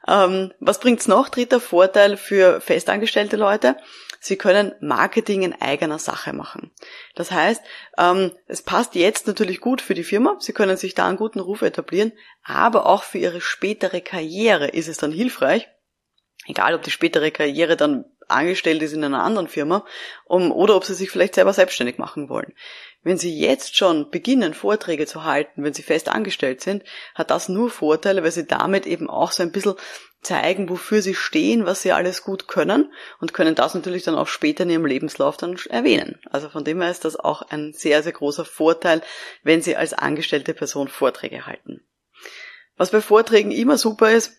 Ähm, 0.08 0.54
was 0.60 0.80
bringt's 0.80 1.08
noch? 1.08 1.30
Dritter 1.30 1.60
Vorteil 1.60 2.18
für 2.18 2.62
festangestellte 2.62 3.38
Leute. 3.38 3.78
Sie 4.20 4.38
können 4.38 4.74
Marketing 4.82 5.42
in 5.42 5.60
eigener 5.60 5.98
Sache 5.98 6.32
machen. 6.32 6.72
Das 7.16 7.32
heißt, 7.32 7.64
ähm, 7.98 8.32
es 8.46 8.62
passt 8.62 8.94
jetzt 8.96 9.26
natürlich 9.26 9.62
gut 9.62 9.82
für 9.82 9.96
die 9.96 10.04
Firma. 10.04 10.38
Sie 10.40 10.54
können 10.54 10.78
sich 10.78 10.94
da 10.94 11.08
einen 11.08 11.18
guten 11.18 11.40
Ruf 11.40 11.64
etablieren, 11.64 12.14
aber 12.44 12.86
auch 12.86 13.04
für 13.04 13.18
Ihre 13.18 13.42
spätere 13.42 14.02
Karriere 14.02 14.68
ist 14.68 14.88
es 14.88 14.98
dann 14.98 15.12
hilfreich, 15.12 15.68
egal 16.46 16.76
ob 16.76 16.84
die 16.84 16.92
spätere 16.92 17.32
Karriere 17.32 17.78
dann 17.78 18.06
angestellt 18.32 18.82
ist 18.82 18.94
in 18.94 19.04
einer 19.04 19.24
anderen 19.24 19.48
Firma 19.48 19.86
um, 20.26 20.52
oder 20.52 20.76
ob 20.76 20.86
sie 20.86 20.94
sich 20.94 21.10
vielleicht 21.12 21.36
selber 21.36 21.54
selbstständig 21.54 21.98
machen 21.98 22.30
wollen. 22.30 22.54
Wenn 23.04 23.18
Sie 23.18 23.36
jetzt 23.36 23.76
schon 23.76 24.12
beginnen, 24.12 24.54
Vorträge 24.54 25.08
zu 25.08 25.24
halten, 25.24 25.64
wenn 25.64 25.74
Sie 25.74 25.82
fest 25.82 26.10
angestellt 26.10 26.62
sind, 26.62 26.84
hat 27.16 27.32
das 27.32 27.50
nur 27.50 27.72
Vorteile, 27.72 28.24
weil 28.24 28.32
Sie 28.32 28.46
damit 28.46 28.86
eben 28.86 29.10
auch 29.10 29.32
so 29.32 29.42
ein 29.42 29.52
bisschen 29.52 29.76
zeigen, 30.22 30.70
wofür 30.70 31.02
Sie 31.02 31.16
stehen, 31.16 31.66
was 31.66 31.82
Sie 31.82 31.92
alles 31.92 32.24
gut 32.24 32.48
können 32.48 32.94
und 33.20 33.34
können 33.34 33.56
das 33.56 33.74
natürlich 33.74 34.04
dann 34.04 34.16
auch 34.16 34.28
später 34.28 34.64
in 34.64 34.70
Ihrem 34.70 34.86
Lebenslauf 34.86 35.36
dann 35.38 35.58
erwähnen. 35.70 36.20
Also 36.30 36.50
von 36.50 36.64
dem 36.64 36.80
her 36.80 36.92
ist 36.92 37.04
das 37.04 37.16
auch 37.16 37.42
ein 37.42 37.74
sehr, 37.74 38.04
sehr 38.04 38.12
großer 38.12 38.46
Vorteil, 38.46 39.02
wenn 39.42 39.64
Sie 39.64 39.76
als 39.76 39.94
angestellte 39.94 40.54
Person 40.54 40.88
Vorträge 40.88 41.48
halten. 41.48 41.82
Was 42.78 42.92
bei 42.92 43.02
Vorträgen 43.02 43.52
immer 43.52 43.80
super 43.80 44.12
ist, 44.12 44.38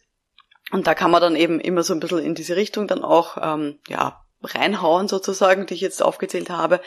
und 0.71 0.87
da 0.87 0.95
kann 0.95 1.11
man 1.11 1.21
dann 1.21 1.37
eben 1.37 1.61
immer 1.61 1.83
so 1.83 1.93
ein 1.93 2.01
bisschen 2.01 2.21
in 2.21 2.35
diese 2.35 2.57
Richtung 2.57 2.87
dann 2.87 3.03
auch 3.03 3.37
ähm, 3.41 3.79
ja, 3.89 4.22
reinhauen 4.43 5.09
sozusagen, 5.09 5.67
die 5.67 5.75
ich 5.75 5.81
jetzt 5.81 6.03
aufgezählt 6.03 6.51
habe, 6.51 6.81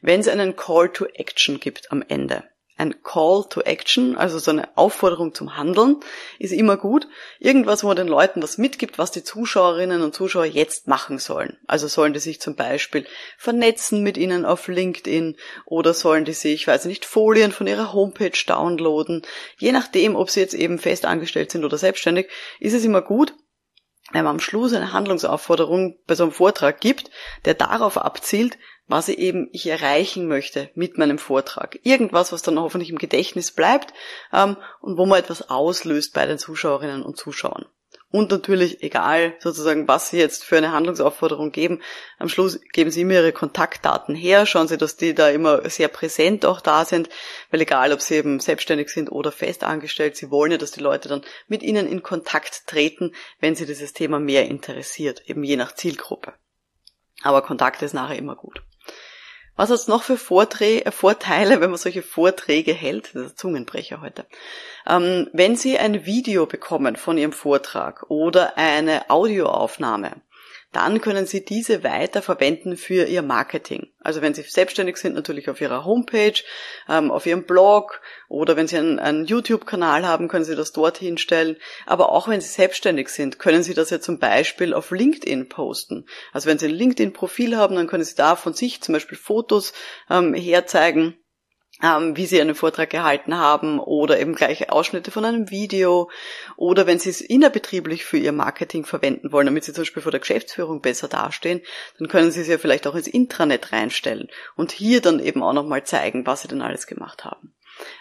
wenn 0.00 0.20
es 0.20 0.28
einen 0.28 0.56
Call 0.56 0.90
to 0.90 1.06
Action 1.06 1.60
gibt 1.60 1.92
am 1.92 2.02
Ende. 2.06 2.44
Ein 2.78 3.02
Call 3.02 3.44
to 3.50 3.60
Action, 3.60 4.16
also 4.16 4.38
so 4.38 4.50
eine 4.50 4.76
Aufforderung 4.76 5.34
zum 5.34 5.56
Handeln, 5.56 6.00
ist 6.38 6.52
immer 6.52 6.78
gut. 6.78 7.06
Irgendwas, 7.38 7.84
wo 7.84 7.88
man 7.88 7.96
den 7.96 8.08
Leuten 8.08 8.42
was 8.42 8.56
mitgibt, 8.56 8.98
was 8.98 9.10
die 9.10 9.22
Zuschauerinnen 9.22 10.02
und 10.02 10.14
Zuschauer 10.14 10.46
jetzt 10.46 10.88
machen 10.88 11.18
sollen. 11.18 11.58
Also 11.68 11.86
sollen 11.86 12.14
die 12.14 12.18
sich 12.18 12.40
zum 12.40 12.56
Beispiel 12.56 13.06
vernetzen 13.36 14.02
mit 14.02 14.16
ihnen 14.16 14.46
auf 14.46 14.68
LinkedIn 14.68 15.36
oder 15.66 15.92
sollen 15.92 16.24
die 16.24 16.32
sich, 16.32 16.66
weiß 16.66 16.86
nicht, 16.86 17.04
Folien 17.04 17.52
von 17.52 17.66
ihrer 17.66 17.92
Homepage 17.92 18.32
downloaden. 18.46 19.22
Je 19.58 19.72
nachdem, 19.72 20.16
ob 20.16 20.30
sie 20.30 20.40
jetzt 20.40 20.54
eben 20.54 20.78
fest 20.78 21.04
angestellt 21.04 21.52
sind 21.52 21.64
oder 21.64 21.76
selbstständig, 21.76 22.30
ist 22.58 22.72
es 22.72 22.84
immer 22.84 23.02
gut, 23.02 23.34
wenn 24.10 24.24
man 24.24 24.34
am 24.34 24.40
Schluss 24.40 24.72
eine 24.72 24.92
Handlungsaufforderung 24.92 25.98
bei 26.06 26.14
so 26.14 26.24
einem 26.24 26.32
Vortrag 26.32 26.80
gibt, 26.80 27.10
der 27.44 27.54
darauf 27.54 27.96
abzielt, 27.96 28.58
was 28.88 29.08
ich 29.08 29.18
eben 29.18 29.48
ich 29.52 29.66
erreichen 29.66 30.26
möchte 30.26 30.70
mit 30.74 30.98
meinem 30.98 31.18
Vortrag. 31.18 31.78
Irgendwas, 31.82 32.32
was 32.32 32.42
dann 32.42 32.58
hoffentlich 32.58 32.90
im 32.90 32.98
Gedächtnis 32.98 33.52
bleibt 33.52 33.94
ähm, 34.32 34.56
und 34.80 34.98
wo 34.98 35.06
man 35.06 35.20
etwas 35.20 35.48
auslöst 35.50 36.12
bei 36.14 36.26
den 36.26 36.38
Zuschauerinnen 36.38 37.02
und 37.02 37.16
Zuschauern. 37.16 37.66
Und 38.12 38.30
natürlich, 38.30 38.82
egal 38.82 39.34
sozusagen, 39.38 39.88
was 39.88 40.10
Sie 40.10 40.18
jetzt 40.18 40.44
für 40.44 40.58
eine 40.58 40.70
Handlungsaufforderung 40.70 41.50
geben, 41.50 41.80
am 42.18 42.28
Schluss 42.28 42.60
geben 42.72 42.90
Sie 42.90 43.00
immer 43.00 43.14
Ihre 43.14 43.32
Kontaktdaten 43.32 44.14
her, 44.14 44.44
schauen 44.44 44.68
Sie, 44.68 44.76
dass 44.76 44.96
die 44.96 45.14
da 45.14 45.30
immer 45.30 45.68
sehr 45.70 45.88
präsent 45.88 46.44
auch 46.44 46.60
da 46.60 46.84
sind, 46.84 47.08
weil 47.50 47.62
egal, 47.62 47.90
ob 47.90 48.02
Sie 48.02 48.16
eben 48.16 48.38
selbstständig 48.38 48.90
sind 48.90 49.10
oder 49.10 49.32
festangestellt, 49.32 50.16
Sie 50.16 50.30
wollen 50.30 50.52
ja, 50.52 50.58
dass 50.58 50.72
die 50.72 50.80
Leute 50.80 51.08
dann 51.08 51.22
mit 51.48 51.62
Ihnen 51.62 51.88
in 51.88 52.02
Kontakt 52.02 52.66
treten, 52.66 53.14
wenn 53.40 53.54
Sie 53.54 53.64
dieses 53.64 53.94
Thema 53.94 54.20
mehr 54.20 54.46
interessiert, 54.46 55.22
eben 55.26 55.42
je 55.42 55.56
nach 55.56 55.74
Zielgruppe. 55.74 56.34
Aber 57.22 57.40
Kontakt 57.40 57.80
ist 57.80 57.94
nachher 57.94 58.16
immer 58.16 58.36
gut. 58.36 58.62
Was 59.54 59.68
hat 59.68 59.76
es 59.76 59.88
noch 59.88 60.02
für 60.02 60.16
Vorträ 60.16 60.82
Vorteile, 60.90 61.60
wenn 61.60 61.70
man 61.70 61.78
solche 61.78 62.02
Vorträge 62.02 62.72
hält? 62.72 63.14
Das 63.14 63.26
ist 63.26 63.38
Zungenbrecher 63.38 64.00
heute. 64.00 64.24
Ähm, 64.86 65.28
wenn 65.32 65.56
Sie 65.56 65.78
ein 65.78 66.06
Video 66.06 66.46
bekommen 66.46 66.96
von 66.96 67.18
Ihrem 67.18 67.32
Vortrag 67.32 68.04
oder 68.08 68.56
eine 68.56 69.10
Audioaufnahme, 69.10 70.12
dann 70.72 71.00
können 71.00 71.26
Sie 71.26 71.44
diese 71.44 71.84
weiter 71.84 72.22
verwenden 72.22 72.76
für 72.76 73.04
Ihr 73.04 73.22
Marketing. 73.22 73.92
Also 74.00 74.22
wenn 74.22 74.34
Sie 74.34 74.42
selbstständig 74.42 74.96
sind, 74.96 75.14
natürlich 75.14 75.48
auf 75.48 75.60
Ihrer 75.60 75.84
Homepage, 75.84 76.34
ähm, 76.88 77.10
auf 77.10 77.26
Ihrem 77.26 77.44
Blog 77.44 78.00
oder 78.28 78.56
wenn 78.56 78.66
Sie 78.66 78.78
einen, 78.78 78.98
einen 78.98 79.26
YouTube-Kanal 79.26 80.06
haben, 80.06 80.28
können 80.28 80.44
Sie 80.44 80.56
das 80.56 80.72
dort 80.72 80.98
hinstellen. 80.98 81.56
Aber 81.86 82.10
auch 82.10 82.26
wenn 82.26 82.40
Sie 82.40 82.48
selbstständig 82.48 83.10
sind, 83.10 83.38
können 83.38 83.62
Sie 83.62 83.74
das 83.74 83.90
ja 83.90 84.00
zum 84.00 84.18
Beispiel 84.18 84.74
auf 84.74 84.90
LinkedIn 84.90 85.48
posten. 85.48 86.06
Also 86.32 86.48
wenn 86.48 86.58
Sie 86.58 86.66
ein 86.66 86.74
LinkedIn-Profil 86.74 87.56
haben, 87.56 87.76
dann 87.76 87.86
können 87.86 88.04
Sie 88.04 88.16
da 88.16 88.34
von 88.34 88.54
sich 88.54 88.80
zum 88.80 88.94
Beispiel 88.94 89.18
Fotos 89.18 89.74
ähm, 90.10 90.34
herzeigen 90.34 91.16
ähm, 91.82 92.16
wie 92.16 92.26
sie 92.26 92.40
einen 92.40 92.54
Vortrag 92.54 92.90
gehalten 92.90 93.36
haben 93.36 93.80
oder 93.80 94.20
eben 94.20 94.34
gleich 94.34 94.70
Ausschnitte 94.70 95.10
von 95.10 95.24
einem 95.24 95.50
Video 95.50 96.10
oder 96.56 96.86
wenn 96.86 96.98
sie 96.98 97.10
es 97.10 97.20
innerbetrieblich 97.20 98.04
für 98.04 98.18
ihr 98.18 98.32
Marketing 98.32 98.84
verwenden 98.84 99.32
wollen, 99.32 99.46
damit 99.46 99.64
sie 99.64 99.72
zum 99.72 99.82
Beispiel 99.82 100.02
vor 100.02 100.12
der 100.12 100.20
Geschäftsführung 100.20 100.80
besser 100.80 101.08
dastehen, 101.08 101.60
dann 101.98 102.08
können 102.08 102.30
sie 102.30 102.40
es 102.40 102.48
ja 102.48 102.58
vielleicht 102.58 102.86
auch 102.86 102.94
ins 102.94 103.08
Intranet 103.08 103.72
reinstellen 103.72 104.28
und 104.56 104.72
hier 104.72 105.00
dann 105.00 105.20
eben 105.20 105.42
auch 105.42 105.52
nochmal 105.52 105.84
zeigen, 105.84 106.26
was 106.26 106.42
sie 106.42 106.48
denn 106.48 106.62
alles 106.62 106.86
gemacht 106.86 107.24
haben. 107.24 107.54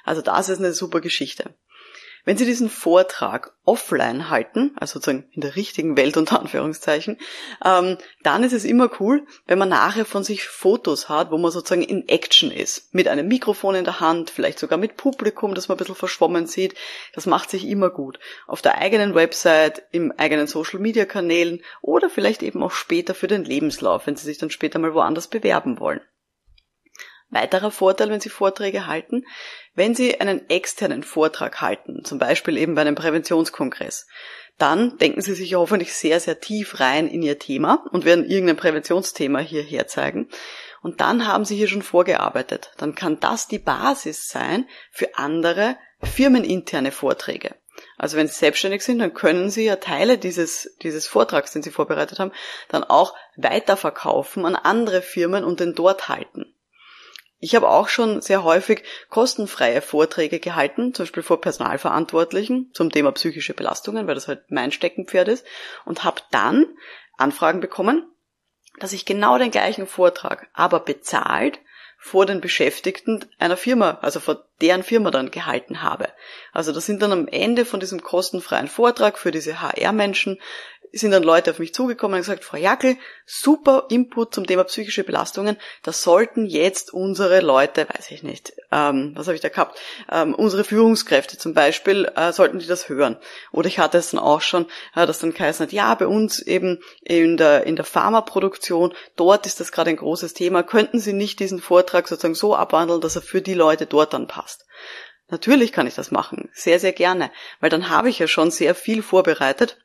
Also 0.03 0.21
das 0.21 0.49
ist 0.49 0.59
eine 0.59 0.73
super 0.73 1.01
Geschichte. 1.01 1.55
Wenn 2.25 2.37
Sie 2.37 2.45
diesen 2.45 2.69
Vortrag 2.69 3.53
offline 3.65 4.29
halten, 4.29 4.71
also 4.75 4.93
sozusagen 4.93 5.29
in 5.31 5.41
der 5.41 5.55
richtigen 5.55 5.97
Welt 5.97 6.17
unter 6.17 6.39
Anführungszeichen, 6.39 7.17
ähm, 7.63 7.97
dann 8.23 8.43
ist 8.43 8.53
es 8.53 8.65
immer 8.65 8.89
cool, 8.99 9.25
wenn 9.47 9.59
man 9.59 9.69
nachher 9.69 10.05
von 10.05 10.23
sich 10.23 10.47
Fotos 10.47 11.09
hat, 11.09 11.31
wo 11.31 11.37
man 11.37 11.51
sozusagen 11.51 11.83
in 11.83 12.07
Action 12.07 12.51
ist. 12.51 12.93
Mit 12.93 13.07
einem 13.07 13.27
Mikrofon 13.27 13.75
in 13.75 13.85
der 13.85 13.99
Hand, 13.99 14.29
vielleicht 14.29 14.59
sogar 14.59 14.77
mit 14.77 14.97
Publikum, 14.97 15.55
das 15.55 15.67
man 15.67 15.75
ein 15.75 15.79
bisschen 15.79 15.95
verschwommen 15.95 16.47
sieht. 16.47 16.75
Das 17.13 17.25
macht 17.25 17.49
sich 17.49 17.67
immer 17.67 17.89
gut. 17.89 18.19
Auf 18.47 18.61
der 18.61 18.77
eigenen 18.77 19.15
Website, 19.15 19.83
im 19.91 20.11
eigenen 20.11 20.47
Social 20.47 20.79
Media 20.79 21.05
Kanälen 21.05 21.61
oder 21.81 22.09
vielleicht 22.09 22.43
eben 22.43 22.61
auch 22.63 22.71
später 22.71 23.13
für 23.13 23.27
den 23.27 23.45
Lebenslauf, 23.45 24.07
wenn 24.07 24.15
Sie 24.15 24.25
sich 24.25 24.37
dann 24.37 24.49
später 24.49 24.79
mal 24.79 24.93
woanders 24.93 25.27
bewerben 25.27 25.79
wollen. 25.79 26.01
Weiterer 27.31 27.71
Vorteil, 27.71 28.09
wenn 28.09 28.21
Sie 28.21 28.29
Vorträge 28.29 28.87
halten, 28.87 29.25
wenn 29.73 29.95
Sie 29.95 30.19
einen 30.19 30.49
externen 30.49 31.01
Vortrag 31.01 31.61
halten, 31.61 32.03
zum 32.03 32.19
Beispiel 32.19 32.57
eben 32.57 32.75
bei 32.75 32.81
einem 32.81 32.95
Präventionskongress, 32.95 34.05
dann 34.57 34.97
denken 34.97 35.21
Sie 35.21 35.33
sich 35.33 35.55
hoffentlich 35.55 35.93
sehr, 35.93 36.19
sehr 36.19 36.39
tief 36.39 36.79
rein 36.79 37.07
in 37.07 37.23
Ihr 37.23 37.39
Thema 37.39 37.85
und 37.91 38.05
werden 38.05 38.29
irgendein 38.29 38.57
Präventionsthema 38.57 39.39
hierher 39.39 39.87
zeigen. 39.87 40.29
Und 40.83 41.01
dann 41.01 41.25
haben 41.25 41.45
Sie 41.45 41.55
hier 41.55 41.67
schon 41.67 41.81
vorgearbeitet. 41.81 42.71
Dann 42.77 42.95
kann 42.95 43.19
das 43.19 43.47
die 43.47 43.59
Basis 43.59 44.27
sein 44.27 44.67
für 44.91 45.15
andere 45.15 45.77
firmeninterne 46.03 46.91
Vorträge. 46.91 47.55
Also 47.97 48.17
wenn 48.17 48.27
Sie 48.27 48.35
selbstständig 48.35 48.83
sind, 48.83 48.99
dann 48.99 49.13
können 49.13 49.49
Sie 49.49 49.65
ja 49.65 49.77
Teile 49.77 50.17
dieses, 50.17 50.75
dieses 50.81 51.07
Vortrags, 51.07 51.53
den 51.53 51.63
Sie 51.63 51.71
vorbereitet 51.71 52.19
haben, 52.19 52.33
dann 52.67 52.83
auch 52.83 53.15
weiterverkaufen 53.37 54.45
an 54.45 54.55
andere 54.55 55.01
Firmen 55.01 55.43
und 55.43 55.59
den 55.59 55.73
dort 55.73 56.09
halten. 56.09 56.53
Ich 57.43 57.55
habe 57.55 57.69
auch 57.69 57.89
schon 57.89 58.21
sehr 58.21 58.43
häufig 58.43 58.83
kostenfreie 59.09 59.81
Vorträge 59.81 60.39
gehalten, 60.39 60.93
zum 60.93 61.05
Beispiel 61.05 61.23
vor 61.23 61.41
Personalverantwortlichen 61.41 62.69
zum 62.73 62.91
Thema 62.91 63.11
psychische 63.13 63.55
Belastungen, 63.55 64.05
weil 64.05 64.13
das 64.13 64.27
halt 64.27 64.43
mein 64.49 64.71
Steckenpferd 64.71 65.27
ist, 65.27 65.43
und 65.83 66.03
habe 66.03 66.21
dann 66.29 66.67
Anfragen 67.17 67.59
bekommen, 67.59 68.05
dass 68.79 68.93
ich 68.93 69.05
genau 69.05 69.39
den 69.39 69.49
gleichen 69.49 69.87
Vortrag, 69.87 70.49
aber 70.53 70.81
bezahlt, 70.81 71.59
vor 72.03 72.25
den 72.25 72.41
Beschäftigten 72.41 73.25
einer 73.37 73.57
Firma, 73.57 73.99
also 74.01 74.19
vor 74.19 74.45
deren 74.59 74.81
Firma 74.81 75.11
dann 75.11 75.29
gehalten 75.29 75.83
habe. 75.83 76.09
Also 76.51 76.71
das 76.71 76.87
sind 76.87 77.01
dann 77.03 77.11
am 77.11 77.27
Ende 77.27 77.63
von 77.63 77.79
diesem 77.79 78.01
kostenfreien 78.01 78.67
Vortrag 78.67 79.19
für 79.19 79.29
diese 79.29 79.61
HR-Menschen 79.61 80.39
sind 80.99 81.11
dann 81.11 81.23
Leute 81.23 81.51
auf 81.51 81.59
mich 81.59 81.73
zugekommen 81.73 82.15
und 82.15 82.21
gesagt, 82.21 82.43
Frau 82.43 82.57
Jackel, 82.57 82.97
super 83.25 83.85
Input 83.89 84.33
zum 84.33 84.45
Thema 84.45 84.65
psychische 84.65 85.03
Belastungen. 85.03 85.57
Das 85.83 86.03
sollten 86.03 86.45
jetzt 86.45 86.93
unsere 86.93 87.39
Leute, 87.39 87.87
weiß 87.87 88.11
ich 88.11 88.23
nicht, 88.23 88.53
ähm, 88.71 89.13
was 89.15 89.27
habe 89.27 89.35
ich 89.35 89.41
da 89.41 89.49
gehabt, 89.49 89.79
ähm, 90.11 90.35
unsere 90.35 90.63
Führungskräfte 90.63 91.37
zum 91.37 91.53
Beispiel, 91.53 92.11
äh, 92.15 92.33
sollten 92.33 92.59
die 92.59 92.67
das 92.67 92.89
hören. 92.89 93.17
Oder 93.51 93.67
ich 93.67 93.79
hatte 93.79 93.97
es 93.97 94.11
dann 94.11 94.19
auch 94.19 94.41
schon, 94.41 94.65
äh, 94.95 95.07
dass 95.07 95.19
dann 95.19 95.33
geheißen 95.33 95.65
hat, 95.65 95.73
ja, 95.73 95.95
bei 95.95 96.07
uns 96.07 96.41
eben 96.41 96.79
in 97.01 97.37
der, 97.37 97.65
in 97.65 97.75
der 97.75 97.85
Pharmaproduktion, 97.85 98.93
dort 99.15 99.45
ist 99.45 99.59
das 99.59 99.71
gerade 99.71 99.91
ein 99.91 99.97
großes 99.97 100.33
Thema. 100.33 100.63
Könnten 100.63 100.99
Sie 100.99 101.13
nicht 101.13 101.39
diesen 101.39 101.61
Vortrag 101.61 102.07
sozusagen 102.07 102.35
so 102.35 102.55
abwandeln, 102.55 103.01
dass 103.01 103.15
er 103.15 103.21
für 103.21 103.41
die 103.41 103.53
Leute 103.53 103.85
dort 103.85 104.13
dann 104.13 104.27
passt? 104.27 104.65
Natürlich 105.29 105.71
kann 105.71 105.87
ich 105.87 105.95
das 105.95 106.11
machen, 106.11 106.49
sehr, 106.53 106.77
sehr 106.81 106.91
gerne, 106.91 107.31
weil 107.61 107.69
dann 107.69 107.89
habe 107.89 108.09
ich 108.09 108.19
ja 108.19 108.27
schon 108.27 108.51
sehr 108.51 108.75
viel 108.75 109.01
vorbereitet 109.01 109.77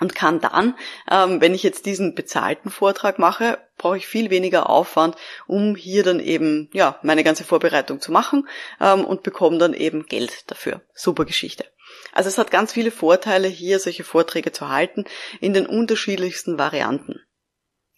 und 0.00 0.14
kann 0.14 0.40
dann, 0.40 0.76
ähm, 1.10 1.40
wenn 1.40 1.54
ich 1.54 1.62
jetzt 1.62 1.86
diesen 1.86 2.14
bezahlten 2.14 2.70
Vortrag 2.70 3.18
mache, 3.18 3.58
brauche 3.76 3.96
ich 3.96 4.06
viel 4.06 4.30
weniger 4.30 4.68
Aufwand, 4.68 5.16
um 5.46 5.76
hier 5.76 6.02
dann 6.02 6.20
eben 6.20 6.68
ja 6.72 6.98
meine 7.02 7.24
ganze 7.24 7.44
Vorbereitung 7.44 8.00
zu 8.00 8.12
machen 8.12 8.48
ähm, 8.80 9.04
und 9.04 9.22
bekomme 9.22 9.58
dann 9.58 9.74
eben 9.74 10.06
Geld 10.06 10.50
dafür. 10.50 10.82
Super 10.94 11.24
Geschichte. 11.24 11.64
Also 12.12 12.28
es 12.28 12.38
hat 12.38 12.50
ganz 12.50 12.72
viele 12.72 12.90
Vorteile, 12.90 13.48
hier 13.48 13.78
solche 13.78 14.04
Vorträge 14.04 14.52
zu 14.52 14.68
halten 14.68 15.04
in 15.40 15.54
den 15.54 15.66
unterschiedlichsten 15.66 16.58
Varianten. 16.58 17.20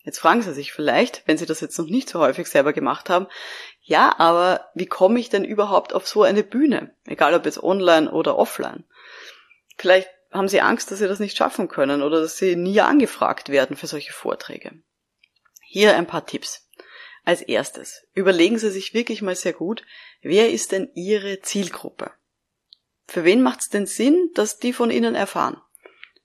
Jetzt 0.02 0.18
fragen 0.18 0.42
Sie 0.42 0.54
sich 0.54 0.72
vielleicht, 0.72 1.22
wenn 1.26 1.36
Sie 1.36 1.46
das 1.46 1.60
jetzt 1.60 1.78
noch 1.78 1.86
nicht 1.86 2.08
so 2.08 2.20
häufig 2.20 2.46
selber 2.46 2.72
gemacht 2.72 3.10
haben, 3.10 3.26
ja, 3.82 4.14
aber 4.18 4.66
wie 4.74 4.86
komme 4.86 5.20
ich 5.20 5.28
denn 5.28 5.44
überhaupt 5.44 5.92
auf 5.92 6.06
so 6.08 6.22
eine 6.22 6.42
Bühne? 6.42 6.94
Egal 7.04 7.34
ob 7.34 7.44
jetzt 7.44 7.62
online 7.62 8.10
oder 8.10 8.38
offline. 8.38 8.84
Vielleicht 9.76 10.08
haben 10.30 10.48
sie 10.48 10.60
Angst, 10.60 10.90
dass 10.90 11.00
sie 11.00 11.08
das 11.08 11.20
nicht 11.20 11.36
schaffen 11.36 11.68
können 11.68 12.02
oder 12.02 12.20
dass 12.20 12.36
sie 12.36 12.56
nie 12.56 12.80
angefragt 12.80 13.48
werden 13.48 13.76
für 13.76 13.86
solche 13.86 14.12
Vorträge. 14.12 14.82
Hier 15.62 15.96
ein 15.96 16.06
paar 16.06 16.26
Tipps. 16.26 16.68
Als 17.24 17.42
erstes, 17.42 18.06
überlegen 18.14 18.58
Sie 18.58 18.70
sich 18.70 18.94
wirklich 18.94 19.22
mal 19.22 19.36
sehr 19.36 19.52
gut, 19.52 19.84
wer 20.22 20.50
ist 20.50 20.72
denn 20.72 20.90
Ihre 20.94 21.40
Zielgruppe? 21.40 22.12
Für 23.06 23.24
wen 23.24 23.42
macht 23.42 23.60
es 23.60 23.68
denn 23.68 23.86
Sinn, 23.86 24.30
dass 24.34 24.58
die 24.58 24.72
von 24.72 24.90
Ihnen 24.90 25.14
erfahren? 25.14 25.60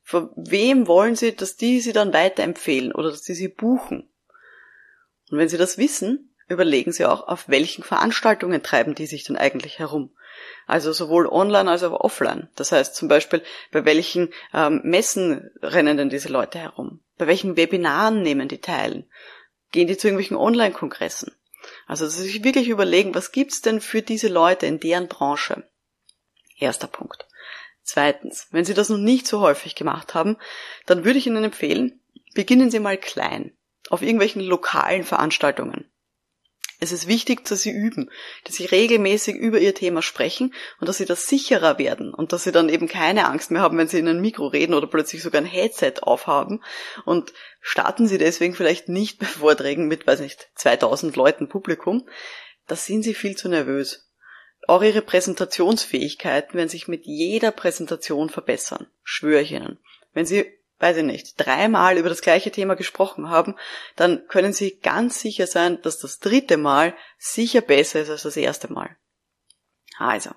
Für 0.04 0.32
wem 0.36 0.88
wollen 0.88 1.16
Sie, 1.16 1.36
dass 1.36 1.58
die 1.58 1.82
Sie 1.82 1.94
dann 1.94 2.14
weiterempfehlen 2.14 2.92
oder 2.92 3.10
dass 3.10 3.24
die 3.24 3.34
Sie 3.34 3.50
buchen? 3.50 4.10
Und 5.30 5.38
wenn 5.38 5.50
Sie 5.50 5.58
das 5.58 5.78
wissen, 5.78 6.34
überlegen 6.48 6.92
Sie 6.92 7.06
auch, 7.06 7.28
auf 7.28 7.50
welchen 7.50 7.84
Veranstaltungen 7.84 8.64
treiben 8.64 8.96
die 8.96 9.08
sich 9.08 9.24
denn 9.24 9.36
eigentlich 9.36 9.80
herum. 9.80 10.16
Also 10.68 10.92
sowohl 10.94 11.28
online 11.28 11.70
als 11.70 11.84
auch 11.84 12.00
offline. 12.00 12.50
Das 12.56 12.72
heißt 12.72 12.96
zum 12.96 13.08
Beispiel, 13.08 13.44
bei 13.72 13.86
welchen 13.86 14.34
ähm, 14.54 14.82
Messen 14.84 15.52
rennen 15.62 15.98
denn 15.98 16.10
diese 16.10 16.30
Leute 16.30 16.60
herum? 16.60 17.02
Bei 17.18 17.28
welchen 17.28 17.56
Webinaren 17.58 18.22
nehmen 18.22 18.48
die 18.48 18.62
teil? 18.62 19.06
Gehen 19.72 19.88
die 19.88 19.98
zu 19.98 20.08
irgendwelchen 20.08 20.38
Online-Kongressen? 20.38 21.32
Also 21.88 22.08
sich 22.08 22.44
wirklich 22.44 22.70
überlegen, 22.70 23.16
was 23.16 23.32
gibt's 23.32 23.62
denn 23.62 23.82
für 23.82 24.02
diese 24.02 24.28
Leute 24.28 24.66
in 24.66 24.80
deren 24.80 25.08
Branche? 25.08 25.68
Erster 26.58 26.88
Punkt. 26.88 27.28
Zweitens, 27.84 28.48
wenn 28.52 28.66
Sie 28.66 28.74
das 28.74 28.90
noch 28.90 28.98
nicht 28.98 29.28
so 29.28 29.42
häufig 29.42 29.76
gemacht 29.76 30.16
haben, 30.16 30.38
dann 30.86 31.06
würde 31.06 31.20
ich 31.20 31.28
Ihnen 31.28 31.44
empfehlen, 31.44 32.00
beginnen 32.34 32.72
Sie 32.72 32.80
mal 32.80 32.98
klein, 32.98 33.56
auf 33.90 34.02
irgendwelchen 34.02 34.42
lokalen 34.42 35.04
Veranstaltungen. 35.04 35.90
Es 36.80 36.92
ist 36.92 37.08
wichtig, 37.08 37.46
dass 37.46 37.62
sie 37.62 37.72
üben, 37.72 38.10
dass 38.44 38.56
sie 38.56 38.66
regelmäßig 38.66 39.36
über 39.36 39.60
ihr 39.60 39.74
Thema 39.74 40.02
sprechen 40.02 40.54
und 40.80 40.88
dass 40.88 40.98
sie 40.98 41.06
das 41.06 41.28
sicherer 41.28 41.80
werden 41.80 42.14
und 42.14 42.34
dass 42.34 42.44
sie 42.44 42.52
dann 42.52 42.70
eben 42.70 42.88
keine 42.88 43.28
Angst 43.28 43.52
mehr 43.52 43.62
haben, 43.62 43.78
wenn 43.78 43.88
sie 43.88 44.00
in 44.00 44.08
ein 44.08 44.20
Mikro 44.20 44.48
reden 44.48 44.74
oder 44.74 44.88
plötzlich 44.88 45.24
sogar 45.24 45.42
ein 45.42 45.48
Headset 45.48 45.94
aufhaben 46.02 46.64
und 47.06 47.34
starten 47.62 48.08
sie 48.08 48.18
deswegen 48.18 48.56
vielleicht 48.56 48.90
nicht 48.90 49.20
bei 49.20 49.26
Vorträgen 49.26 49.88
mit, 49.88 50.06
weiß 50.06 50.20
nicht, 50.20 50.50
2000 50.56 51.16
Leuten 51.16 51.48
Publikum. 51.48 52.08
Da 52.68 52.76
sind 52.76 53.04
sie 53.04 53.14
viel 53.14 53.38
zu 53.38 53.48
nervös. 53.48 54.10
Auch 54.68 54.82
ihre 54.82 55.02
Präsentationsfähigkeiten 55.02 56.56
werden 56.56 56.70
sich 56.70 56.88
mit 56.88 57.06
jeder 57.06 57.52
Präsentation 57.52 58.30
verbessern. 58.30 58.88
Schwöre 59.04 59.42
ich 59.42 59.52
Ihnen. 59.52 59.78
Wenn 60.14 60.26
Sie 60.26 60.55
weiß 60.80 60.98
ich 60.98 61.04
nicht, 61.04 61.34
dreimal 61.38 61.98
über 61.98 62.10
das 62.10 62.22
gleiche 62.22 62.52
Thema 62.52 62.76
gesprochen 62.76 63.30
haben, 63.30 63.56
dann 63.96 64.28
können 64.28 64.54
Sie 64.54 64.80
ganz 64.80 65.20
sicher 65.20 65.48
sein, 65.48 65.82
dass 65.82 66.00
das 66.00 66.20
dritte 66.20 66.58
Mal 66.58 66.94
sicher 67.18 67.62
besser 67.62 68.02
ist 68.02 68.10
als 68.10 68.24
das 68.24 68.38
erste 68.38 68.72
Mal. 68.72 68.96
Also, 69.98 70.32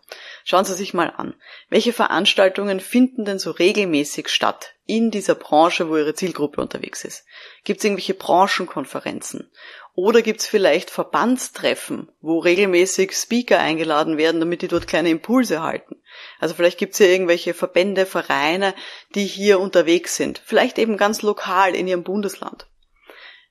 schauen 0.45 0.64
Sie 0.64 0.75
sich 0.75 0.95
mal 0.95 1.12
an. 1.16 1.35
Welche 1.68 1.92
Veranstaltungen 1.92 2.78
finden 2.78 3.25
denn 3.25 3.40
so 3.40 3.50
regelmäßig 3.50 4.28
statt 4.28 4.75
in 4.87 5.11
dieser 5.11 5.35
Branche, 5.35 5.88
wo 5.88 5.97
Ihre 5.97 6.14
Zielgruppe 6.14 6.61
unterwegs 6.61 7.04
ist? 7.04 7.25
Gibt 7.64 7.80
es 7.80 7.85
irgendwelche 7.85 8.14
Branchenkonferenzen? 8.14 9.50
Oder 9.95 10.23
gibt 10.23 10.40
es 10.40 10.47
vielleicht 10.47 10.90
Verbandstreffen, 10.90 12.09
wo 12.21 12.38
regelmäßig 12.38 13.12
Speaker 13.14 13.59
eingeladen 13.59 14.16
werden, 14.16 14.38
damit 14.38 14.62
die 14.62 14.68
dort 14.68 14.87
kleine 14.87 15.11
Impulse 15.11 15.61
halten? 15.61 15.98
Also 16.38 16.55
vielleicht 16.55 16.79
gibt 16.79 16.95
es 16.95 16.99
ja 16.99 17.07
irgendwelche 17.07 17.55
Verbände, 17.55 18.07
Vereine, 18.07 18.75
die 19.15 19.25
hier 19.25 19.61
unterwegs 19.61 20.17
sind. 20.17 20.41
Vielleicht 20.45 20.79
eben 20.79 20.97
ganz 20.97 21.23
lokal 21.23 21.75
in 21.75 21.88
Ihrem 21.88 22.05
Bundesland. 22.05 22.67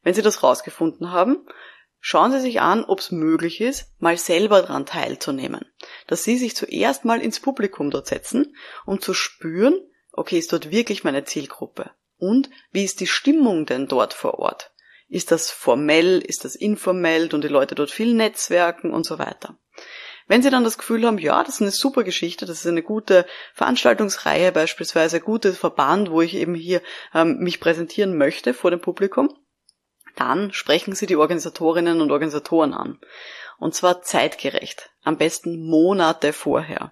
Wenn 0.03 0.13
Sie 0.13 0.21
das 0.21 0.43
rausgefunden 0.43 1.11
haben, 1.11 1.45
schauen 1.99 2.31
Sie 2.31 2.39
sich 2.39 2.61
an, 2.61 2.85
ob 2.85 2.99
es 2.99 3.11
möglich 3.11 3.61
ist, 3.61 3.91
mal 3.99 4.17
selber 4.17 4.61
daran 4.61 4.85
teilzunehmen. 4.85 5.65
Dass 6.07 6.23
Sie 6.23 6.37
sich 6.37 6.55
zuerst 6.55 7.05
mal 7.05 7.21
ins 7.21 7.39
Publikum 7.39 7.91
dort 7.91 8.07
setzen, 8.07 8.55
um 8.85 9.01
zu 9.01 9.13
spüren, 9.13 9.79
okay, 10.11 10.37
ist 10.37 10.53
dort 10.53 10.71
wirklich 10.71 11.03
meine 11.03 11.25
Zielgruppe? 11.25 11.91
Und 12.17 12.49
wie 12.71 12.83
ist 12.83 12.99
die 12.99 13.07
Stimmung 13.07 13.65
denn 13.65 13.87
dort 13.87 14.13
vor 14.13 14.39
Ort? 14.39 14.71
Ist 15.09 15.31
das 15.31 15.51
formell, 15.51 16.19
ist 16.19 16.43
das 16.43 16.55
informell 16.55 17.33
und 17.33 17.43
die 17.43 17.47
Leute 17.49 17.75
dort 17.75 17.91
viel 17.91 18.13
netzwerken 18.13 18.91
und 18.91 19.05
so 19.05 19.19
weiter. 19.19 19.57
Wenn 20.27 20.43
Sie 20.43 20.49
dann 20.49 20.63
das 20.63 20.77
Gefühl 20.77 21.05
haben, 21.05 21.17
ja, 21.17 21.43
das 21.43 21.55
ist 21.55 21.61
eine 21.61 21.71
super 21.71 22.03
Geschichte, 22.03 22.45
das 22.45 22.59
ist 22.59 22.67
eine 22.67 22.83
gute 22.83 23.25
Veranstaltungsreihe 23.53 24.51
beispielsweise, 24.51 25.17
ein 25.17 25.23
gutes 25.23 25.57
Verband, 25.57 26.11
wo 26.11 26.21
ich 26.21 26.35
eben 26.35 26.53
hier 26.53 26.81
ähm, 27.13 27.37
mich 27.39 27.59
präsentieren 27.59 28.17
möchte 28.17 28.53
vor 28.53 28.71
dem 28.71 28.81
Publikum, 28.81 29.29
Dann 30.15 30.51
sprechen 30.51 30.95
Sie 30.95 31.05
die 31.05 31.15
Organisatorinnen 31.15 32.01
und 32.01 32.11
Organisatoren 32.11 32.73
an. 32.73 32.99
Und 33.59 33.75
zwar 33.75 34.01
zeitgerecht. 34.01 34.89
Am 35.03 35.17
besten 35.17 35.65
Monate 35.69 36.33
vorher. 36.33 36.91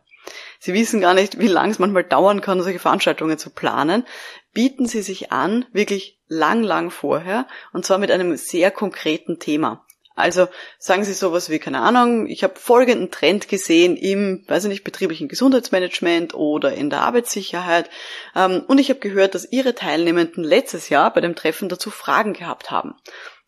Sie 0.60 0.74
wissen 0.74 1.02
gar 1.02 1.14
nicht, 1.14 1.40
wie 1.40 1.48
lang 1.48 1.72
es 1.72 1.80
manchmal 1.80 2.04
dauern 2.04 2.42
kann, 2.42 2.62
solche 2.62 2.80
Veranstaltungen 2.80 3.38
zu 3.38 3.50
planen. 3.50 4.06
Bieten 4.54 4.88
Sie 4.88 5.02
sich 5.02 5.32
an, 5.32 5.66
wirklich 5.74 6.20
lang, 6.28 6.64
lang 6.64 6.90
vorher, 6.90 7.48
und 7.74 7.86
zwar 7.86 7.98
mit 7.98 8.10
einem 8.10 8.36
sehr 8.38 8.72
konkreten 8.72 9.40
Thema. 9.40 9.85
Also 10.16 10.48
sagen 10.80 11.04
Sie 11.04 11.14
sowas 11.14 11.50
wie, 11.50 11.60
keine 11.60 11.82
Ahnung, 11.82 12.28
ich 12.28 12.44
habe 12.44 12.58
folgenden 12.58 13.12
Trend 13.12 13.50
gesehen 13.50 13.98
im, 13.98 14.46
weiß 14.48 14.64
ich 14.64 14.70
nicht, 14.70 14.86
betrieblichen 14.86 15.28
Gesundheitsmanagement 15.28 16.34
oder 16.34 16.74
in 16.74 16.90
der 16.90 17.02
Arbeitssicherheit 17.02 17.90
ähm, 18.34 18.64
und 18.68 18.80
ich 18.80 18.90
habe 18.90 19.02
gehört, 19.02 19.36
dass 19.36 19.52
Ihre 19.52 19.76
Teilnehmenden 19.76 20.46
letztes 20.46 20.88
Jahr 20.88 21.14
bei 21.14 21.20
dem 21.20 21.36
Treffen 21.36 21.68
dazu 21.68 21.92
Fragen 21.92 22.32
gehabt 22.32 22.72
haben. 22.72 22.96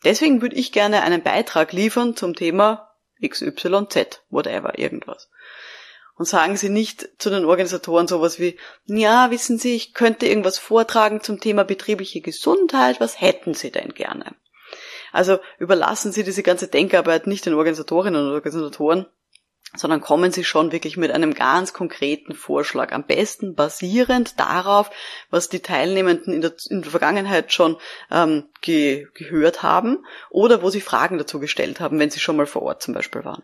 Deswegen 0.03 0.41
würde 0.41 0.57
ich 0.57 0.73
gerne 0.73 1.03
einen 1.03 1.23
Beitrag 1.23 1.71
liefern 1.71 2.17
zum 2.17 2.35
Thema 2.35 2.91
XYZ, 3.25 4.21
whatever, 4.29 4.77
irgendwas. 4.77 5.29
Und 6.15 6.25
sagen 6.25 6.57
Sie 6.57 6.69
nicht 6.69 7.07
zu 7.17 7.29
den 7.29 7.45
Organisatoren 7.45 8.07
sowas 8.07 8.39
wie, 8.39 8.59
ja, 8.85 9.31
wissen 9.31 9.57
Sie, 9.57 9.75
ich 9.75 9.93
könnte 9.93 10.27
irgendwas 10.27 10.59
vortragen 10.59 11.21
zum 11.21 11.39
Thema 11.39 11.63
betriebliche 11.63 12.19
Gesundheit, 12.19 12.99
was 12.99 13.21
hätten 13.21 13.53
Sie 13.53 13.71
denn 13.71 13.93
gerne? 13.93 14.35
Also 15.17 15.39
überlassen 15.57 16.11
Sie 16.11 16.23
diese 16.23 16.43
ganze 16.43 16.67
Denkarbeit 16.67 17.25
nicht 17.25 17.47
den 17.47 17.55
Organisatorinnen 17.55 18.27
und 18.27 18.33
Organisatoren, 18.33 19.07
sondern 19.75 19.99
kommen 19.99 20.31
Sie 20.31 20.43
schon 20.43 20.71
wirklich 20.71 20.95
mit 20.95 21.09
einem 21.09 21.33
ganz 21.33 21.73
konkreten 21.73 22.35
Vorschlag, 22.35 22.91
am 22.91 23.03
besten 23.03 23.55
basierend 23.55 24.39
darauf, 24.39 24.91
was 25.31 25.49
die 25.49 25.61
Teilnehmenden 25.61 26.35
in 26.35 26.41
der, 26.41 26.53
in 26.69 26.83
der 26.83 26.91
Vergangenheit 26.91 27.51
schon 27.51 27.77
ähm, 28.11 28.49
ge, 28.61 29.07
gehört 29.15 29.63
haben 29.63 30.05
oder 30.29 30.61
wo 30.61 30.69
sie 30.69 30.81
Fragen 30.81 31.17
dazu 31.17 31.39
gestellt 31.39 31.79
haben, 31.79 31.97
wenn 31.97 32.11
sie 32.11 32.19
schon 32.19 32.37
mal 32.37 32.45
vor 32.45 32.61
Ort 32.61 32.83
zum 32.83 32.93
Beispiel 32.93 33.25
waren. 33.25 33.41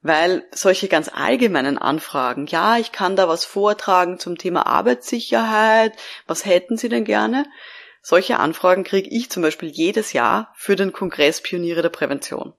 Weil 0.00 0.42
solche 0.52 0.88
ganz 0.88 1.10
allgemeinen 1.12 1.76
Anfragen, 1.76 2.46
ja, 2.46 2.78
ich 2.78 2.92
kann 2.92 3.14
da 3.14 3.28
was 3.28 3.44
vortragen 3.44 4.18
zum 4.18 4.38
Thema 4.38 4.66
Arbeitssicherheit, 4.66 5.92
was 6.26 6.46
hätten 6.46 6.78
Sie 6.78 6.88
denn 6.88 7.04
gerne? 7.04 7.44
Solche 8.04 8.40
Anfragen 8.40 8.82
kriege 8.82 9.08
ich 9.08 9.30
zum 9.30 9.42
Beispiel 9.42 9.68
jedes 9.68 10.12
Jahr 10.12 10.52
für 10.56 10.74
den 10.74 10.92
Kongress 10.92 11.40
Pioniere 11.40 11.82
der 11.82 11.88
Prävention. 11.88 12.52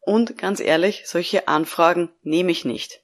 Und 0.00 0.38
ganz 0.38 0.60
ehrlich, 0.60 1.02
solche 1.04 1.46
Anfragen 1.46 2.10
nehme 2.22 2.50
ich 2.50 2.64
nicht. 2.64 3.02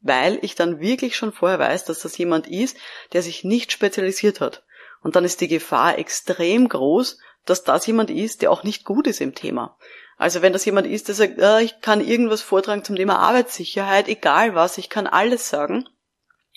Weil 0.00 0.38
ich 0.40 0.54
dann 0.54 0.80
wirklich 0.80 1.14
schon 1.14 1.32
vorher 1.32 1.58
weiß, 1.58 1.84
dass 1.84 2.00
das 2.00 2.16
jemand 2.16 2.46
ist, 2.46 2.78
der 3.12 3.20
sich 3.20 3.44
nicht 3.44 3.70
spezialisiert 3.70 4.40
hat. 4.40 4.64
Und 5.02 5.14
dann 5.14 5.26
ist 5.26 5.42
die 5.42 5.48
Gefahr 5.48 5.98
extrem 5.98 6.70
groß, 6.70 7.18
dass 7.44 7.64
das 7.64 7.86
jemand 7.86 8.10
ist, 8.10 8.40
der 8.40 8.50
auch 8.50 8.64
nicht 8.64 8.84
gut 8.84 9.06
ist 9.06 9.20
im 9.20 9.34
Thema. 9.34 9.76
Also 10.16 10.40
wenn 10.40 10.54
das 10.54 10.64
jemand 10.64 10.86
ist, 10.86 11.08
der 11.08 11.14
sagt, 11.14 11.38
äh, 11.38 11.60
ich 11.60 11.82
kann 11.82 12.00
irgendwas 12.00 12.40
vortragen 12.40 12.84
zum 12.84 12.96
Thema 12.96 13.18
Arbeitssicherheit, 13.18 14.08
egal 14.08 14.54
was, 14.54 14.78
ich 14.78 14.88
kann 14.88 15.06
alles 15.06 15.50
sagen. 15.50 15.86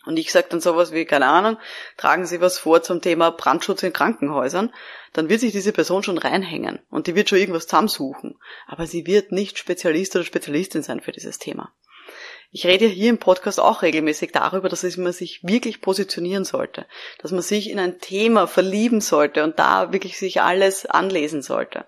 Und 0.10 0.18
ich 0.18 0.32
sage 0.32 0.48
dann 0.50 0.60
sowas 0.60 0.92
wie, 0.92 1.06
keine 1.06 1.28
Ahnung, 1.28 1.60
tragen 1.96 2.26
Sie 2.26 2.42
was 2.42 2.58
vor 2.58 2.82
zum 2.82 3.00
Thema 3.00 3.30
Brandschutz 3.30 3.84
in 3.84 3.94
Krankenhäusern, 3.94 4.74
dann 5.14 5.30
wird 5.30 5.42
sich 5.42 5.52
diese 5.52 5.72
Person 5.72 6.02
schon 6.02 6.18
reinhängen 6.18 6.80
und 6.90 7.06
die 7.06 7.14
wird 7.14 7.30
schon 7.30 7.38
irgendwas 7.38 7.68
zusammensuchen. 7.68 8.40
Aber 8.66 8.88
sie 8.88 9.06
wird 9.06 9.32
nicht 9.32 9.60
Spezialist 9.60 10.16
oder 10.16 10.26
Spezialistin 10.26 10.82
sein 10.82 11.00
für 11.00 11.12
dieses 11.12 11.38
Thema. 11.38 11.72
Ich 12.50 12.66
rede 12.66 12.88
hier 12.88 13.12
im 13.12 13.20
Podcast 13.20 13.60
auch 13.60 13.84
regelmäßig 13.84 14.32
darüber, 14.32 14.68
dass 14.68 14.98
man 14.98 15.14
sich 15.14 15.44
wirklich 15.44 15.80
positionieren 15.80 16.44
sollte, 16.44 16.88
dass 17.20 17.32
man 17.32 17.44
sich 17.44 17.70
in 17.70 17.78
ein 17.78 18.00
Thema 18.00 18.48
verlieben 18.48 19.02
sollte 19.02 19.44
und 19.44 19.60
da 19.60 19.94
wirklich 19.94 20.18
sich 20.18 20.42
alles 20.42 20.88
anlesen 20.88 21.44
sollte. 21.44 21.86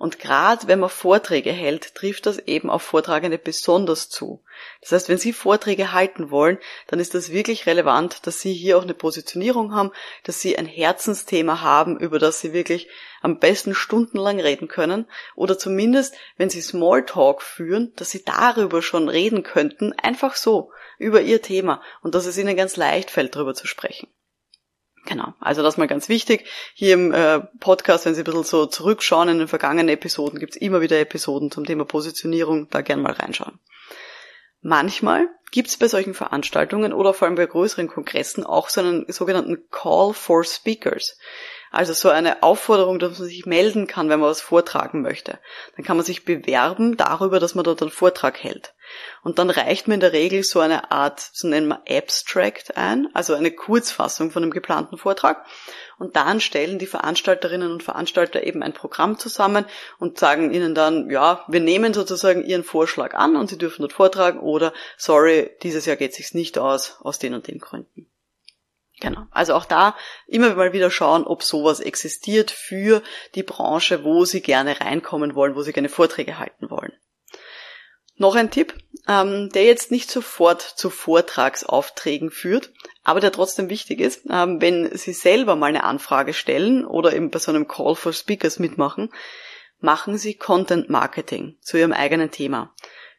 Und 0.00 0.18
gerade 0.18 0.66
wenn 0.66 0.80
man 0.80 0.88
Vorträge 0.88 1.52
hält, 1.52 1.94
trifft 1.94 2.24
das 2.24 2.38
eben 2.38 2.70
auf 2.70 2.80
Vortragende 2.80 3.36
besonders 3.36 4.08
zu. 4.08 4.42
Das 4.80 4.92
heißt, 4.92 5.10
wenn 5.10 5.18
Sie 5.18 5.34
Vorträge 5.34 5.92
halten 5.92 6.30
wollen, 6.30 6.56
dann 6.86 7.00
ist 7.00 7.14
das 7.14 7.32
wirklich 7.32 7.66
relevant, 7.66 8.26
dass 8.26 8.40
Sie 8.40 8.54
hier 8.54 8.78
auch 8.78 8.82
eine 8.82 8.94
Positionierung 8.94 9.74
haben, 9.74 9.92
dass 10.24 10.40
Sie 10.40 10.56
ein 10.56 10.64
Herzensthema 10.64 11.60
haben, 11.60 11.98
über 11.98 12.18
das 12.18 12.40
Sie 12.40 12.54
wirklich 12.54 12.88
am 13.20 13.40
besten 13.40 13.74
stundenlang 13.74 14.40
reden 14.40 14.68
können 14.68 15.04
oder 15.36 15.58
zumindest, 15.58 16.14
wenn 16.38 16.48
Sie 16.48 16.62
Smalltalk 16.62 17.42
führen, 17.42 17.92
dass 17.96 18.08
Sie 18.08 18.24
darüber 18.24 18.80
schon 18.80 19.10
reden 19.10 19.42
könnten, 19.42 19.92
einfach 19.92 20.34
so, 20.34 20.72
über 20.96 21.20
Ihr 21.20 21.42
Thema 21.42 21.82
und 22.00 22.14
dass 22.14 22.24
es 22.24 22.38
Ihnen 22.38 22.56
ganz 22.56 22.78
leicht 22.78 23.10
fällt, 23.10 23.36
darüber 23.36 23.52
zu 23.52 23.66
sprechen. 23.66 24.08
Genau, 25.06 25.32
also 25.40 25.62
das 25.62 25.76
mal 25.76 25.88
ganz 25.88 26.08
wichtig. 26.08 26.46
Hier 26.74 26.94
im 26.94 27.12
äh, 27.12 27.40
Podcast, 27.58 28.04
wenn 28.04 28.14
Sie 28.14 28.20
ein 28.20 28.24
bisschen 28.24 28.44
so 28.44 28.66
zurückschauen 28.66 29.28
in 29.28 29.38
den 29.38 29.48
vergangenen 29.48 29.88
Episoden, 29.88 30.38
gibt's 30.38 30.56
immer 30.56 30.80
wieder 30.80 31.00
Episoden 31.00 31.50
zum 31.50 31.64
Thema 31.64 31.84
Positionierung, 31.84 32.68
da 32.70 32.82
gern 32.82 33.00
mal 33.00 33.12
reinschauen. 33.12 33.58
Manchmal 34.60 35.28
gibt's 35.52 35.78
bei 35.78 35.88
solchen 35.88 36.12
Veranstaltungen 36.12 36.92
oder 36.92 37.14
vor 37.14 37.26
allem 37.26 37.34
bei 37.34 37.46
größeren 37.46 37.88
Kongressen 37.88 38.44
auch 38.44 38.68
so 38.68 38.82
einen 38.82 39.10
sogenannten 39.10 39.68
Call 39.70 40.12
for 40.12 40.44
Speakers. 40.44 41.18
Also 41.70 41.92
so 41.92 42.08
eine 42.08 42.42
Aufforderung, 42.42 42.98
dass 42.98 43.20
man 43.20 43.28
sich 43.28 43.46
melden 43.46 43.86
kann, 43.86 44.08
wenn 44.08 44.18
man 44.18 44.28
was 44.28 44.40
vortragen 44.40 45.02
möchte. 45.02 45.38
Dann 45.76 45.84
kann 45.84 45.96
man 45.96 46.04
sich 46.04 46.24
bewerben 46.24 46.96
darüber, 46.96 47.38
dass 47.38 47.54
man 47.54 47.64
dort 47.64 47.80
einen 47.80 47.92
Vortrag 47.92 48.42
hält. 48.42 48.74
Und 49.22 49.38
dann 49.38 49.50
reicht 49.50 49.86
mir 49.86 49.94
in 49.94 50.00
der 50.00 50.12
Regel 50.12 50.42
so 50.42 50.58
eine 50.58 50.90
Art, 50.90 51.20
so 51.32 51.46
nennen 51.46 51.68
wir 51.68 51.82
Abstract 51.88 52.76
ein, 52.76 53.08
also 53.14 53.34
eine 53.34 53.52
Kurzfassung 53.52 54.32
von 54.32 54.42
einem 54.42 54.50
geplanten 54.50 54.98
Vortrag. 54.98 55.46
Und 55.96 56.16
dann 56.16 56.40
stellen 56.40 56.80
die 56.80 56.86
Veranstalterinnen 56.86 57.70
und 57.70 57.84
Veranstalter 57.84 58.42
eben 58.42 58.64
ein 58.64 58.72
Programm 58.72 59.16
zusammen 59.18 59.64
und 60.00 60.18
sagen 60.18 60.52
ihnen 60.52 60.74
dann, 60.74 61.08
ja, 61.08 61.44
wir 61.46 61.60
nehmen 61.60 61.94
sozusagen 61.94 62.44
ihren 62.44 62.64
Vorschlag 62.64 63.14
an 63.14 63.36
und 63.36 63.48
sie 63.48 63.58
dürfen 63.58 63.82
dort 63.82 63.92
vortragen 63.92 64.40
oder, 64.40 64.72
sorry, 64.96 65.50
dieses 65.62 65.86
Jahr 65.86 65.96
geht 65.96 66.14
sich's 66.14 66.34
nicht 66.34 66.58
aus, 66.58 66.96
aus 67.00 67.20
den 67.20 67.34
und 67.34 67.46
den 67.46 67.60
Gründen. 67.60 68.09
Genau. 69.00 69.26
Also 69.30 69.54
auch 69.54 69.64
da 69.64 69.96
immer 70.26 70.54
mal 70.54 70.72
wieder 70.72 70.90
schauen, 70.90 71.24
ob 71.24 71.42
sowas 71.42 71.80
existiert 71.80 72.50
für 72.50 73.02
die 73.34 73.42
Branche, 73.42 74.04
wo 74.04 74.24
Sie 74.24 74.42
gerne 74.42 74.80
reinkommen 74.80 75.34
wollen, 75.34 75.56
wo 75.56 75.62
Sie 75.62 75.72
gerne 75.72 75.88
Vorträge 75.88 76.38
halten 76.38 76.70
wollen. 76.70 76.92
Noch 78.16 78.34
ein 78.34 78.50
Tipp, 78.50 78.74
ähm, 79.08 79.48
der 79.48 79.64
jetzt 79.64 79.90
nicht 79.90 80.10
sofort 80.10 80.60
zu 80.60 80.90
Vortragsaufträgen 80.90 82.30
führt, 82.30 82.70
aber 83.02 83.20
der 83.20 83.32
trotzdem 83.32 83.70
wichtig 83.70 84.00
ist. 84.00 84.26
Ähm, 84.28 84.60
wenn 84.60 84.94
Sie 84.94 85.14
selber 85.14 85.56
mal 85.56 85.68
eine 85.68 85.84
Anfrage 85.84 86.34
stellen 86.34 86.84
oder 86.84 87.14
eben 87.14 87.30
bei 87.30 87.38
so 87.38 87.50
einem 87.50 87.66
Call 87.66 87.94
for 87.94 88.12
Speakers 88.12 88.58
mitmachen, 88.58 89.10
machen 89.78 90.18
Sie 90.18 90.34
Content 90.34 90.90
Marketing 90.90 91.56
zu 91.62 91.78
Ihrem 91.78 91.94
eigenen 91.94 92.30
Thema. 92.30 92.74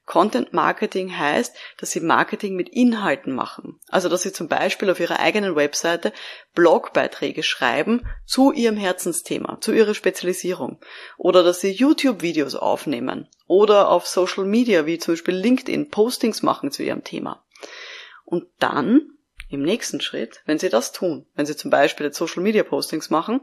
Content 0.06 0.52
Marketing 0.52 1.18
heißt, 1.18 1.56
dass 1.78 1.92
sie 1.92 2.00
Marketing 2.00 2.56
mit 2.56 2.70
Inhalten 2.70 3.34
machen. 3.34 3.80
Also, 3.88 4.10
dass 4.10 4.24
sie 4.24 4.34
zum 4.34 4.48
Beispiel 4.48 4.90
auf 4.90 5.00
ihrer 5.00 5.20
eigenen 5.20 5.56
Webseite 5.56 6.12
Blogbeiträge 6.54 7.44
schreiben 7.44 8.08
zu 8.26 8.52
ihrem 8.52 8.78
Herzensthema, 8.78 9.60
zu 9.62 9.72
ihrer 9.72 9.94
Spezialisierung. 9.94 10.80
Oder 11.18 11.44
dass 11.44 11.62
sie 11.62 11.72
YouTube-Videos 11.72 12.56
aufnehmen. 12.56 13.28
Oder 13.48 13.90
auf 13.90 14.08
Social 14.08 14.46
Media, 14.46 14.86
wie 14.86 14.98
zum 14.98 15.14
Beispiel 15.14 15.36
LinkedIn, 15.36 15.90
Postings 15.90 16.42
machen 16.42 16.72
zu 16.72 16.84
ihrem 16.84 17.04
Thema. 17.04 17.46
Und 18.26 18.46
dann, 18.60 19.18
im 19.50 19.62
nächsten 19.62 20.02
Schritt, 20.02 20.42
wenn 20.46 20.58
sie 20.58 20.70
das 20.70 20.92
tun, 20.92 21.26
wenn 21.36 21.46
sie 21.46 21.56
zum 21.56 21.70
Beispiel 21.70 22.12
Social 22.12 22.42
Media 22.42 22.64
Postings 22.64 23.10
machen, 23.10 23.42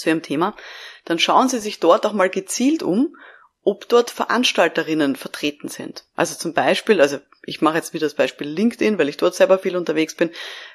zu 0.00 0.08
ihrem 0.08 0.22
Thema, 0.22 0.56
dann 1.04 1.18
schauen 1.18 1.48
Sie 1.48 1.60
sich 1.60 1.78
dort 1.78 2.06
auch 2.06 2.12
mal 2.12 2.30
gezielt 2.30 2.82
um 2.82 3.16
ob 3.62 3.88
dort 3.88 4.10
Veranstalterinnen 4.10 5.16
vertreten 5.16 5.68
sind. 5.68 6.04
Also 6.16 6.34
zum 6.34 6.54
Beispiel, 6.54 7.00
also 7.00 7.18
ich 7.44 7.60
mache 7.60 7.76
jetzt 7.76 7.92
wieder 7.92 8.06
das 8.06 8.14
Beispiel 8.14 8.48
LinkedIn, 8.48 8.98
weil 8.98 9.08
ich 9.08 9.16
dort 9.16 9.34
selber 9.34 9.58
viel 9.58 9.76
unterwegs 9.76 10.14
bin. 10.14 10.30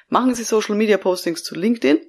Machen 0.08 0.34
Sie 0.34 0.44
Social 0.44 0.76
Media 0.76 0.96
Postings 0.96 1.42
zu 1.42 1.54
LinkedIn 1.54 2.00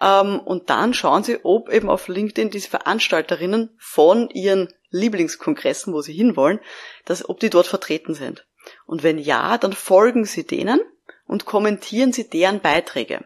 ähm, 0.00 0.40
und 0.40 0.70
dann 0.70 0.94
schauen 0.94 1.24
Sie, 1.24 1.38
ob 1.42 1.68
eben 1.70 1.88
auf 1.88 2.08
LinkedIn 2.08 2.50
diese 2.50 2.70
Veranstalterinnen 2.70 3.70
von 3.78 4.30
ihren 4.30 4.72
Lieblingskongressen, 4.90 5.92
wo 5.92 6.00
Sie 6.00 6.12
hinwollen, 6.12 6.60
dass, 7.04 7.28
ob 7.28 7.40
die 7.40 7.50
dort 7.50 7.66
vertreten 7.66 8.14
sind. 8.14 8.46
Und 8.86 9.02
wenn 9.02 9.18
ja, 9.18 9.58
dann 9.58 9.72
folgen 9.72 10.24
Sie 10.24 10.46
denen 10.46 10.80
und 11.26 11.44
kommentieren 11.44 12.12
Sie 12.12 12.28
deren 12.28 12.60
Beiträge, 12.60 13.24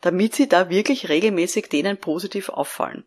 damit 0.00 0.34
Sie 0.34 0.48
da 0.48 0.68
wirklich 0.68 1.08
regelmäßig 1.08 1.68
denen 1.68 1.96
positiv 1.96 2.48
auffallen. 2.48 3.04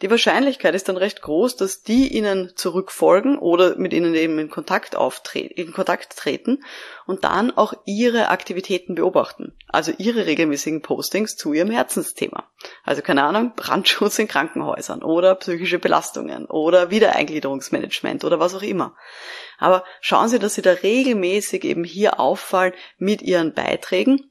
Die 0.00 0.10
Wahrscheinlichkeit 0.10 0.76
ist 0.76 0.88
dann 0.88 0.96
recht 0.96 1.22
groß, 1.22 1.56
dass 1.56 1.82
die 1.82 2.16
ihnen 2.16 2.52
zurückfolgen 2.54 3.36
oder 3.36 3.76
mit 3.76 3.92
ihnen 3.92 4.14
eben 4.14 4.38
in 4.38 4.48
Kontakt, 4.48 4.96
in 5.34 5.72
Kontakt 5.72 6.16
treten 6.16 6.62
und 7.06 7.24
dann 7.24 7.50
auch 7.50 7.72
ihre 7.84 8.28
Aktivitäten 8.28 8.94
beobachten. 8.94 9.56
Also 9.66 9.92
ihre 9.98 10.26
regelmäßigen 10.26 10.82
Postings 10.82 11.34
zu 11.34 11.52
ihrem 11.52 11.70
Herzensthema. 11.70 12.48
Also 12.84 13.02
keine 13.02 13.24
Ahnung, 13.24 13.54
Brandschutz 13.56 14.20
in 14.20 14.28
Krankenhäusern 14.28 15.02
oder 15.02 15.34
psychische 15.34 15.80
Belastungen 15.80 16.46
oder 16.46 16.90
Wiedereingliederungsmanagement 16.90 18.24
oder 18.24 18.38
was 18.38 18.54
auch 18.54 18.62
immer. 18.62 18.94
Aber 19.58 19.82
schauen 20.00 20.28
Sie, 20.28 20.38
dass 20.38 20.54
Sie 20.54 20.62
da 20.62 20.70
regelmäßig 20.70 21.64
eben 21.64 21.82
hier 21.82 22.20
auffallen 22.20 22.72
mit 22.98 23.20
Ihren 23.20 23.52
Beiträgen 23.52 24.30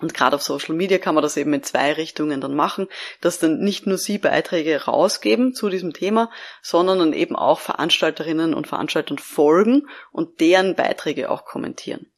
Und 0.00 0.14
gerade 0.14 0.36
auf 0.36 0.42
Social 0.42 0.74
Media 0.74 0.98
kann 0.98 1.14
man 1.14 1.22
das 1.22 1.36
eben 1.36 1.52
in 1.54 1.62
zwei 1.62 1.92
Richtungen 1.92 2.40
dann 2.40 2.54
machen, 2.54 2.88
dass 3.20 3.38
dann 3.38 3.58
nicht 3.60 3.86
nur 3.86 3.98
Sie 3.98 4.18
Beiträge 4.18 4.84
rausgeben 4.84 5.54
zu 5.54 5.68
diesem 5.70 5.92
Thema, 5.92 6.30
sondern 6.62 6.98
dann 6.98 7.12
eben 7.12 7.36
auch 7.36 7.60
Veranstalterinnen 7.60 8.52
und 8.52 8.66
Veranstaltern 8.66 9.18
folgen 9.18 9.88
und 10.12 10.40
deren 10.40 10.74
Beiträge 10.74 11.30
auch 11.30 11.44
kommentieren. 11.44 12.10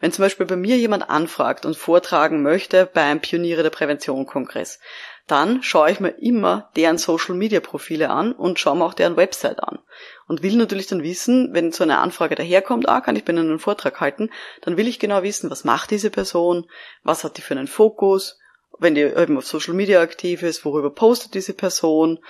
Wenn 0.00 0.12
zum 0.12 0.24
Beispiel 0.24 0.46
bei 0.46 0.56
mir 0.56 0.76
jemand 0.76 1.08
anfragt 1.08 1.66
und 1.66 1.76
vortragen 1.76 2.42
möchte 2.42 2.86
beim 2.86 3.20
Pioniere 3.20 3.62
der 3.62 3.70
Prävention 3.70 4.26
Kongress, 4.26 4.78
dann 5.26 5.62
schaue 5.62 5.90
ich 5.90 6.00
mir 6.00 6.10
immer 6.18 6.70
deren 6.76 6.98
Social 6.98 7.34
Media 7.34 7.60
Profile 7.60 8.10
an 8.10 8.32
und 8.32 8.58
schaue 8.58 8.76
mir 8.76 8.84
auch 8.84 8.94
deren 8.94 9.16
Website 9.16 9.62
an. 9.62 9.78
Und 10.26 10.42
will 10.42 10.56
natürlich 10.56 10.86
dann 10.86 11.02
wissen, 11.02 11.50
wenn 11.52 11.70
so 11.70 11.84
eine 11.84 11.98
Anfrage 11.98 12.34
daherkommt, 12.34 12.88
ah, 12.88 13.00
kann 13.00 13.14
ich 13.14 13.24
bei 13.24 13.32
Ihnen 13.32 13.50
einen 13.50 13.58
Vortrag 13.58 14.00
halten, 14.00 14.30
dann 14.62 14.76
will 14.76 14.88
ich 14.88 14.98
genau 14.98 15.22
wissen, 15.22 15.50
was 15.50 15.64
macht 15.64 15.90
diese 15.90 16.10
Person, 16.10 16.66
was 17.02 17.24
hat 17.24 17.36
die 17.36 17.42
für 17.42 17.54
einen 17.54 17.66
Fokus, 17.66 18.38
wenn 18.78 18.94
die 18.94 19.02
eben 19.02 19.36
auf 19.36 19.46
Social 19.46 19.74
Media 19.74 20.00
aktiv 20.00 20.42
ist, 20.42 20.64
worüber 20.64 20.90
postet 20.90 21.34
diese 21.34 21.52
Person, 21.52 22.20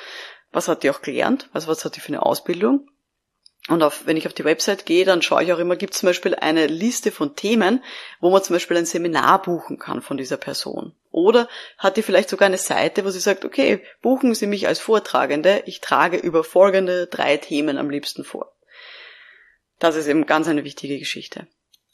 was 0.51 0.67
hat 0.67 0.83
die 0.83 0.91
auch 0.91 1.03
gelernt, 1.03 1.49
also 1.53 1.69
was 1.69 1.85
hat 1.85 1.95
die 1.97 2.01
für 2.01 2.09
eine 2.09 2.23
Ausbildung 2.25 2.89
und 3.69 3.83
auf, 3.83 4.07
wenn 4.07 4.17
ich 4.17 4.27
auf 4.27 4.33
die 4.33 4.45
Website 4.45 4.87
gehe, 4.87 5.05
dann 5.05 5.21
schaue 5.21 5.45
ich 5.45 5.53
auch 5.53 5.59
immer, 5.59 5.77
gibt 5.77 5.93
es 5.93 6.01
zum 6.01 6.09
Beispiel 6.09 6.35
eine 6.35 6.67
Liste 6.67 7.13
von 7.13 7.37
Themen, 7.37 7.85
wo 8.21 8.31
man 8.31 8.43
zum 8.43 8.55
Beispiel 8.55 8.79
ein 8.79 8.87
Seminar 8.87 9.43
buchen 9.43 9.79
kann 9.79 10.01
von 10.01 10.17
dieser 10.17 10.39
Person. 10.39 10.95
Oder 11.11 11.49
hat 11.77 11.97
die 11.97 12.03
vielleicht 12.03 12.31
sogar 12.31 12.47
eine 12.47 12.59
Seite, 12.59 13.05
wo 13.05 13.11
sie 13.11 13.21
sagt, 13.21 13.45
okay, 13.45 13.83
buchen 14.01 14.35
Sie 14.35 14.47
mich 14.47 14.69
als 14.69 14.79
Vortragende, 14.79 15.63
ich 15.67 15.81
trage 15.81 16.17
über 16.17 16.45
folgende 16.45 17.07
drei 17.07 17.37
Themen 17.37 17.77
am 17.77 17.91
liebsten 17.91 18.25
vor. 18.25 18.53
Das 19.79 19.97
ist 19.97 20.07
eben 20.07 20.27
ganz 20.27 20.49
eine 20.49 20.65
wichtige 20.65 20.99
Geschichte. 20.99 21.47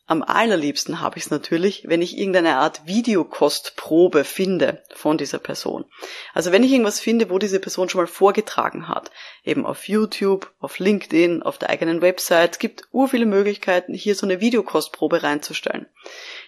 Am 0.07 0.23
allerliebsten 0.23 1.01
habe 1.01 1.17
ich 1.17 1.25
es 1.25 1.31
natürlich, 1.31 1.85
wenn 1.87 2.03
ich 2.03 2.19
irgendeine 2.19 2.57
Art 2.57 2.87
Videokostprobe 2.87 4.25
finde 4.25 4.83
von 4.95 5.17
dieser 5.17 5.39
Person. 5.39 5.87
Also 6.35 6.53
wenn 6.53 6.63
ich 6.63 6.73
irgendwas 6.73 7.01
finde, 7.01 7.31
wo 7.31 7.39
diese 7.39 7.59
Person 7.59 7.89
schon 7.89 8.03
mal 8.03 8.07
vorgetragen 8.07 8.87
hat, 8.87 9.11
eben 9.45 9.65
auf 9.65 9.89
YouTube, 9.89 10.53
auf 10.61 10.79
LinkedIn, 10.79 11.43
auf 11.43 11.57
der 11.57 11.71
eigenen 11.71 12.03
Website, 12.03 12.53
es 12.53 12.59
gibt 12.59 12.85
ur 12.93 13.09
viele 13.09 13.25
Möglichkeiten, 13.25 13.95
hier 13.95 14.15
so 14.15 14.27
eine 14.27 14.43
Videokostprobe 14.43 15.23
reinzustellen. 15.23 15.87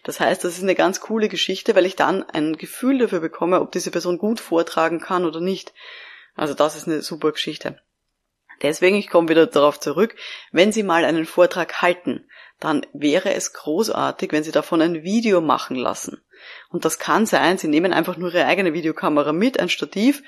Das 0.02 0.20
heißt, 0.20 0.44
das 0.44 0.58
ist 0.58 0.62
eine 0.62 0.74
ganz 0.74 1.00
coole 1.00 1.30
Geschichte, 1.30 1.74
weil 1.74 1.86
ich 1.86 1.96
dann 1.96 2.24
ein 2.24 2.58
Gefühl 2.58 2.98
dafür 2.98 3.20
bekomme, 3.20 3.62
ob 3.62 3.72
diese 3.72 3.90
Person 3.90 4.18
gut 4.18 4.38
vortragen 4.38 5.00
kann 5.00 5.24
oder 5.24 5.40
nicht. 5.40 5.72
Also 6.34 6.52
das 6.52 6.76
ist 6.76 6.88
eine 6.88 7.00
super 7.00 7.32
Geschichte. 7.32 7.80
Deswegen, 8.62 8.96
ich 8.96 9.08
komme 9.08 9.28
wieder 9.28 9.46
darauf 9.46 9.80
zurück, 9.80 10.16
wenn 10.50 10.72
Sie 10.72 10.82
mal 10.82 11.04
einen 11.04 11.26
Vortrag 11.26 11.82
halten, 11.82 12.26
dann 12.60 12.86
wäre 12.92 13.34
es 13.34 13.52
großartig, 13.52 14.32
wenn 14.32 14.44
Sie 14.44 14.52
davon 14.52 14.80
ein 14.80 15.02
Video 15.02 15.40
machen 15.40 15.76
lassen. 15.76 16.24
Und 16.70 16.84
das 16.84 16.98
kann 16.98 17.26
sein, 17.26 17.58
Sie 17.58 17.68
nehmen 17.68 17.92
einfach 17.92 18.16
nur 18.16 18.32
Ihre 18.32 18.46
eigene 18.46 18.72
Videokamera 18.72 19.32
mit, 19.32 19.60
ein 19.60 19.68
Stativ, 19.68 20.22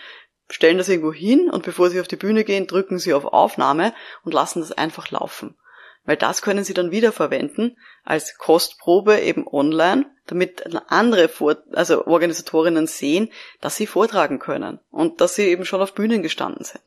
stellen 0.51 0.79
das 0.79 0.89
irgendwo 0.89 1.13
hin 1.13 1.51
und 1.51 1.65
bevor 1.65 1.91
Sie 1.91 2.01
auf 2.01 2.09
die 2.09 2.17
Bühne 2.17 2.45
gehen, 2.45 2.67
drücken 2.67 2.99
Sie 2.99 3.15
auf 3.15 3.25
Aufnahme 3.25 3.95
und 4.25 4.35
lassen 4.35 4.61
das 4.61 4.73
einfach 4.73 5.11
laufen. 5.11 5.59
Weil 6.05 6.17
das 6.17 6.43
können 6.43 6.65
Sie 6.65 6.75
dann 6.75 6.91
wiederverwenden 6.91 7.77
als 8.05 8.37
Kostprobe 8.39 9.21
eben 9.21 9.47
online, 9.47 10.07
damit 10.27 10.65
andere 10.89 11.29
Vor 11.29 11.57
also 11.73 12.07
Organisatorinnen 12.07 12.87
sehen, 12.87 13.31
dass 13.61 13.77
sie 13.77 13.87
vortragen 13.87 14.39
können 14.39 14.81
und 14.91 15.21
dass 15.21 15.35
sie 15.35 15.49
eben 15.49 15.65
schon 15.65 15.83
auf 15.83 15.95
Bühnen 15.95 16.23
gestanden 16.23 16.65
sind. 16.65 16.83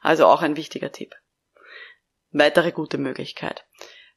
Also 0.00 0.26
auch 0.26 0.42
ein 0.42 0.56
wichtiger 0.56 0.90
Tipp. 0.90 1.14
Weitere 2.30 2.72
gute 2.72 2.98
Möglichkeit 2.98 3.64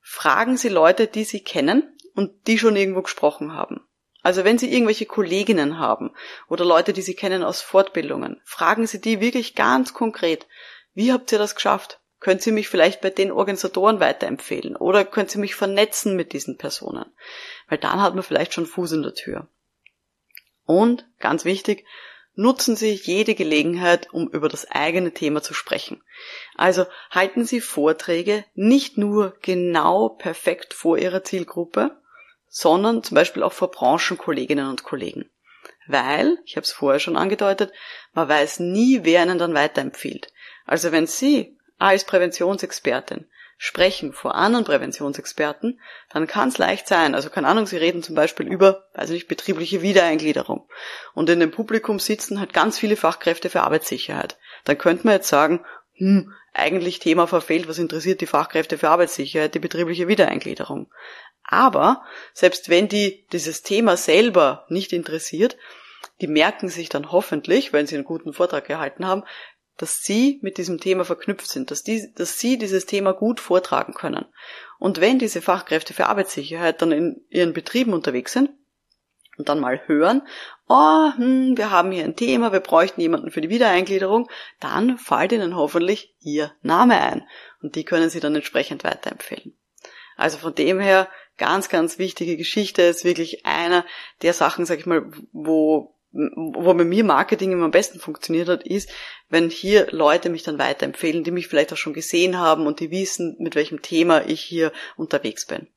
fragen 0.07 0.55
Sie 0.55 0.69
Leute, 0.69 1.07
die 1.07 1.23
Sie 1.23 1.43
kennen 1.43 1.97
und 2.13 2.45
die 2.45 2.59
schon 2.59 2.75
irgendwo 2.75 3.01
gesprochen 3.01 3.53
haben. 3.53 3.81
Also 4.21 4.43
wenn 4.43 4.59
Sie 4.59 4.71
irgendwelche 4.71 5.07
Kolleginnen 5.07 5.79
haben 5.79 6.11
oder 6.47 6.63
Leute, 6.63 6.93
die 6.93 7.01
Sie 7.01 7.15
kennen 7.15 7.43
aus 7.43 7.61
Fortbildungen, 7.61 8.39
fragen 8.45 8.85
Sie 8.85 9.01
die 9.01 9.19
wirklich 9.19 9.55
ganz 9.55 9.95
konkret, 9.95 10.47
wie 10.93 11.11
habt 11.11 11.31
ihr 11.31 11.39
das 11.39 11.55
geschafft? 11.55 11.99
Könnt 12.19 12.43
Sie 12.43 12.51
mich 12.51 12.69
vielleicht 12.69 13.01
bei 13.01 13.09
den 13.09 13.31
Organisatoren 13.31 13.99
weiterempfehlen 13.99 14.75
oder 14.75 15.05
könnt 15.05 15.31
Sie 15.31 15.39
mich 15.39 15.55
vernetzen 15.55 16.15
mit 16.15 16.33
diesen 16.33 16.57
Personen? 16.57 17.11
Weil 17.67 17.79
dann 17.79 18.01
hat 18.01 18.13
man 18.13 18.23
vielleicht 18.23 18.53
schon 18.53 18.67
Fuß 18.67 18.91
in 18.91 19.01
der 19.01 19.15
Tür. 19.15 19.47
Und, 20.65 21.07
ganz 21.19 21.45
wichtig, 21.45 21.83
Nutzen 22.35 22.75
Sie 22.75 22.91
jede 22.91 23.33
Gelegenheit, 23.33 24.13
um 24.13 24.27
über 24.27 24.49
das 24.49 24.69
eigene 24.69 25.13
Thema 25.13 25.41
zu 25.41 25.53
sprechen. 25.53 26.03
Also 26.55 26.85
halten 27.09 27.45
Sie 27.45 27.61
Vorträge 27.61 28.43
nicht 28.53 28.97
nur 28.97 29.37
genau 29.41 30.09
perfekt 30.09 30.73
vor 30.73 30.97
Ihrer 30.97 31.23
Zielgruppe, 31.23 31.97
sondern 32.49 33.03
zum 33.03 33.15
Beispiel 33.15 33.43
auch 33.43 33.53
vor 33.53 33.71
Branchenkolleginnen 33.71 34.69
und 34.69 34.83
Kollegen. 34.83 35.29
Weil, 35.87 36.37
ich 36.45 36.57
habe 36.57 36.65
es 36.65 36.71
vorher 36.71 36.99
schon 36.99 37.15
angedeutet, 37.15 37.71
man 38.13 38.27
weiß 38.27 38.59
nie, 38.59 39.01
wer 39.03 39.21
einen 39.21 39.37
dann 39.37 39.53
weiterempfiehlt. 39.53 40.31
Also 40.65 40.91
wenn 40.91 41.07
Sie 41.07 41.57
als 41.77 42.05
Präventionsexpertin 42.05 43.27
sprechen 43.57 44.11
vor 44.11 44.35
anderen 44.35 44.65
Präventionsexperten, 44.65 45.79
dann 46.11 46.27
kann 46.27 46.49
es 46.49 46.57
leicht 46.57 46.87
sein. 46.87 47.15
Also 47.15 47.29
keine 47.29 47.47
Ahnung, 47.47 47.65
Sie 47.65 47.77
reden 47.77 48.03
zum 48.03 48.15
Beispiel 48.15 48.47
über, 48.47 48.87
weiß 48.93 49.09
nicht, 49.09 49.27
betriebliche 49.27 49.81
Wiedereingliederung. 49.81 50.67
Und 51.13 51.29
in 51.29 51.39
dem 51.39 51.51
Publikum 51.51 51.99
sitzen 51.99 52.39
halt 52.39 52.53
ganz 52.53 52.77
viele 52.77 52.97
Fachkräfte 52.97 53.49
für 53.49 53.61
Arbeitssicherheit. 53.61 54.37
Dann 54.65 54.77
könnte 54.77 55.05
man 55.05 55.15
jetzt 55.15 55.29
sagen, 55.29 55.65
hm, 55.93 56.33
eigentlich 56.53 56.99
Thema 56.99 57.27
verfehlt, 57.27 57.67
was 57.67 57.77
interessiert 57.77 58.21
die 58.21 58.27
Fachkräfte 58.27 58.77
für 58.77 58.89
Arbeitssicherheit, 58.89 59.55
die 59.55 59.59
betriebliche 59.59 60.07
Wiedereingliederung. 60.07 60.91
Aber 61.43 62.03
selbst 62.33 62.69
wenn 62.69 62.87
die 62.87 63.25
dieses 63.31 63.61
Thema 63.61 63.97
selber 63.97 64.65
nicht 64.69 64.93
interessiert, 64.93 65.57
die 66.21 66.27
merken 66.27 66.69
sich 66.69 66.89
dann 66.89 67.11
hoffentlich, 67.11 67.73
wenn 67.73 67.87
sie 67.87 67.95
einen 67.95 68.05
guten 68.05 68.33
Vortrag 68.33 68.65
gehalten 68.65 69.05
haben, 69.05 69.23
dass 69.77 70.01
sie 70.01 70.39
mit 70.41 70.57
diesem 70.57 70.79
Thema 70.79 71.05
verknüpft 71.05 71.47
sind, 71.47 71.71
dass, 71.71 71.83
die, 71.83 72.13
dass 72.13 72.39
sie 72.39 72.57
dieses 72.57 72.85
Thema 72.85 73.13
gut 73.13 73.39
vortragen 73.39 73.93
können. 73.93 74.25
Und 74.79 75.01
wenn 75.01 75.19
diese 75.19 75.41
Fachkräfte 75.41 75.93
für 75.93 76.07
Arbeitssicherheit 76.07 76.81
dann 76.81 76.91
in 76.91 77.25
ihren 77.29 77.53
Betrieben 77.53 77.93
unterwegs 77.93 78.33
sind 78.33 78.51
und 79.37 79.49
dann 79.49 79.59
mal 79.59 79.81
hören, 79.87 80.21
oh, 80.67 81.11
hm, 81.15 81.57
wir 81.57 81.71
haben 81.71 81.91
hier 81.91 82.05
ein 82.05 82.15
Thema, 82.15 82.53
wir 82.53 82.61
bräuchten 82.61 83.01
jemanden 83.01 83.31
für 83.31 83.41
die 83.41 83.49
Wiedereingliederung, 83.49 84.29
dann 84.59 84.97
fällt 84.97 85.31
ihnen 85.31 85.55
hoffentlich 85.55 86.15
ihr 86.21 86.53
Name 86.61 86.99
ein 87.01 87.27
und 87.61 87.75
die 87.75 87.83
können 87.83 88.09
sie 88.09 88.19
dann 88.19 88.35
entsprechend 88.35 88.83
weiterempfehlen. 88.83 89.57
Also 90.15 90.37
von 90.37 90.55
dem 90.55 90.79
her 90.79 91.09
ganz, 91.37 91.67
ganz 91.67 91.99
wichtige 91.99 92.37
Geschichte 92.37 92.81
ist 92.83 93.03
wirklich 93.03 93.45
einer 93.45 93.85
der 94.21 94.33
Sachen, 94.33 94.65
sag 94.65 94.79
ich 94.79 94.85
mal, 94.85 95.11
wo 95.33 95.94
wo 96.15 96.73
bei 96.73 96.85
mir 96.85 97.03
Marketing 97.03 97.51
immer 97.51 97.65
am 97.65 97.71
besten 97.71 97.99
funktioniert 97.99 98.47
hat, 98.47 98.65
ist, 98.65 98.89
wenn 99.29 99.49
hier 99.49 99.87
Leute 99.91 100.29
mich 100.29 100.43
dann 100.43 100.57
weiterempfehlen, 100.57 101.23
die 101.23 101.31
mich 101.31 101.47
vielleicht 101.47 101.73
auch 101.73 101.77
schon 101.77 101.93
gesehen 101.93 102.39
haben 102.39 102.67
und 102.67 102.79
die 102.79 102.89
wissen, 102.89 103.35
mit 103.39 103.55
welchem 103.55 103.81
Thema 103.81 104.25
ich 104.25 104.41
hier 104.41 104.71
unterwegs 104.95 105.45
bin. 105.45 105.67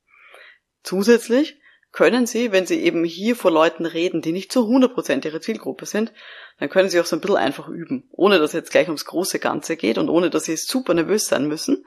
Zusätzlich 0.85 1.61
können 1.91 2.27
Sie, 2.27 2.53
wenn 2.53 2.67
Sie 2.67 2.81
eben 2.83 3.05
hier 3.05 3.35
vor 3.35 3.51
Leuten 3.51 3.85
reden, 3.85 4.23
die 4.23 4.33
nicht 4.33 4.53
zu 4.53 4.61
100% 4.61 5.25
Ihre 5.25 5.41
Zielgruppe 5.41 5.87
sind, 5.87 6.13
dann 6.61 6.69
können 6.69 6.89
Sie 6.89 7.01
auch 7.01 7.07
so 7.07 7.17
ein 7.17 7.21
bisschen 7.21 7.37
einfach 7.37 7.69
üben, 7.69 8.09
ohne 8.13 8.39
dass 8.39 8.51
es 8.51 8.55
jetzt 8.55 8.71
gleich 8.71 8.87
ums 8.87 9.07
große 9.07 9.41
Ganze 9.41 9.77
geht 9.77 9.99
und 9.99 10.09
ohne 10.09 10.31
dass 10.31 10.45
Sie 10.45 10.57
super 10.57 10.95
nervös 10.95 11.27
sein 11.27 11.49
müssen. 11.49 11.85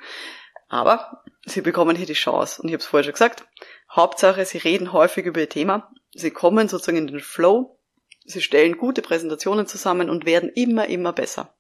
Aber 0.68 1.24
Sie 1.46 1.62
bekommen 1.62 1.96
hier 1.96 2.06
die 2.06 2.14
Chance. 2.14 2.62
Und 2.62 2.68
ich 2.68 2.74
habe 2.74 2.82
es 2.82 2.88
vorher 2.88 3.04
schon 3.06 3.14
gesagt, 3.14 3.46
Hauptsache, 3.90 4.44
Sie 4.44 4.58
reden 4.58 4.92
häufig 4.92 5.26
über 5.26 5.40
Ihr 5.40 5.50
Thema, 5.50 5.92
Sie 6.14 6.32
kommen 6.32 6.68
sozusagen 6.68 6.98
in 6.98 7.08
den 7.08 7.20
Flow, 7.22 7.78
Sie 8.26 8.42
stellen 8.42 8.78
gute 8.78 9.02
Präsentationen 9.02 9.68
zusammen 9.68 10.10
und 10.10 10.26
werden 10.26 10.50
immer, 10.50 10.88
immer 10.88 11.14
besser. 11.14 11.56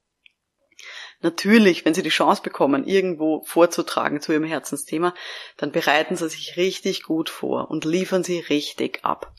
Natürlich, 1.24 1.86
wenn 1.86 1.93
Sie 1.93 2.02
die 2.02 2.10
Chance 2.10 2.41
bekommen, 2.41 2.86
irgendwo 2.88 3.43
vorzutragen 3.43 4.21
zu 4.21 4.32
Ihrem 4.32 4.43
Herzensthema, 4.43 5.13
dann 5.58 5.71
bereiten 5.71 6.15
Sie 6.15 6.28
sich 6.28 6.58
richtig 6.58 7.04
gut 7.04 7.30
vor 7.30 7.69
und 7.69 7.86
liefern 7.86 8.24
Sie 8.24 8.39
richtig 8.39 9.04
ab. 9.04 9.32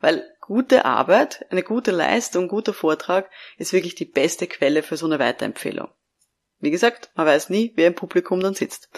Weil 0.00 0.28
gute 0.40 0.84
Arbeit, 0.84 1.46
eine 1.50 1.62
gute 1.62 1.92
Leistung, 1.92 2.48
guter 2.48 2.74
Vortrag 2.74 3.30
ist 3.56 3.72
wirklich 3.72 3.94
die 3.94 4.04
beste 4.04 4.48
Quelle 4.48 4.82
für 4.82 4.96
so 4.96 5.06
eine 5.06 5.20
Weiterempfehlung. 5.20 5.88
Wie 6.58 6.72
gesagt, 6.72 7.10
man 7.14 7.26
weiß 7.26 7.50
nie, 7.50 7.72
wer 7.76 7.86
im 7.86 7.94
Publikum 7.94 8.40
dann 8.40 8.54
sitzt. 8.54 8.88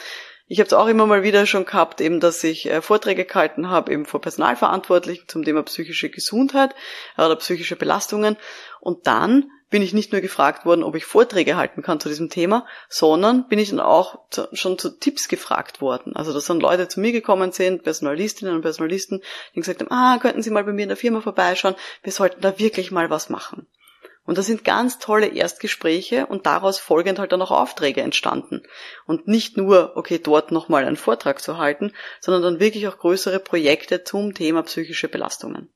Ich 0.52 0.58
habe 0.58 0.66
es 0.66 0.72
auch 0.72 0.88
immer 0.88 1.06
mal 1.06 1.22
wieder 1.22 1.46
schon 1.46 1.64
gehabt, 1.64 2.00
eben, 2.00 2.18
dass 2.18 2.42
ich 2.42 2.68
äh, 2.68 2.82
Vorträge 2.82 3.24
gehalten 3.24 3.70
habe, 3.70 3.92
eben 3.92 4.04
vor 4.04 4.20
Personalverantwortlichen 4.20 5.28
zum 5.28 5.44
Thema 5.44 5.62
psychische 5.62 6.10
Gesundheit 6.10 6.74
äh, 7.16 7.24
oder 7.24 7.36
psychische 7.36 7.76
Belastungen. 7.76 8.36
Und 8.80 9.06
dann 9.06 9.48
bin 9.70 9.80
ich 9.80 9.92
nicht 9.92 10.10
nur 10.10 10.20
gefragt 10.20 10.66
worden, 10.66 10.82
ob 10.82 10.96
ich 10.96 11.04
Vorträge 11.04 11.56
halten 11.56 11.82
kann 11.82 12.00
zu 12.00 12.08
diesem 12.08 12.30
Thema, 12.30 12.66
sondern 12.88 13.46
bin 13.46 13.60
ich 13.60 13.70
dann 13.70 13.78
auch 13.78 14.28
zu, 14.30 14.48
schon 14.52 14.76
zu 14.76 14.98
Tipps 14.98 15.28
gefragt 15.28 15.80
worden. 15.80 16.16
Also 16.16 16.32
dass 16.32 16.46
dann 16.46 16.58
Leute 16.58 16.88
zu 16.88 16.98
mir 16.98 17.12
gekommen 17.12 17.52
sind, 17.52 17.84
Personalistinnen 17.84 18.52
und 18.52 18.62
Personalisten, 18.62 19.22
die 19.54 19.60
gesagt 19.60 19.82
haben, 19.82 19.92
ah, 19.92 20.18
könnten 20.18 20.42
Sie 20.42 20.50
mal 20.50 20.64
bei 20.64 20.72
mir 20.72 20.82
in 20.82 20.88
der 20.88 20.96
Firma 20.96 21.20
vorbeischauen, 21.20 21.76
wir 22.02 22.10
sollten 22.10 22.40
da 22.40 22.58
wirklich 22.58 22.90
mal 22.90 23.08
was 23.08 23.30
machen. 23.30 23.68
Und 24.24 24.38
das 24.38 24.46
sind 24.46 24.64
ganz 24.64 24.98
tolle 24.98 25.28
Erstgespräche 25.28 26.26
und 26.26 26.46
daraus 26.46 26.78
folgend 26.78 27.18
halt 27.18 27.32
dann 27.32 27.42
auch 27.42 27.50
Aufträge 27.50 28.02
entstanden. 28.02 28.62
Und 29.06 29.26
nicht 29.26 29.56
nur, 29.56 29.96
okay, 29.96 30.18
dort 30.22 30.52
nochmal 30.52 30.84
einen 30.84 30.96
Vortrag 30.96 31.40
zu 31.40 31.58
halten, 31.58 31.92
sondern 32.20 32.42
dann 32.42 32.60
wirklich 32.60 32.86
auch 32.86 32.98
größere 32.98 33.40
Projekte 33.40 34.04
zum 34.04 34.34
Thema 34.34 34.62
psychische 34.62 35.08
Belastungen. 35.08 35.72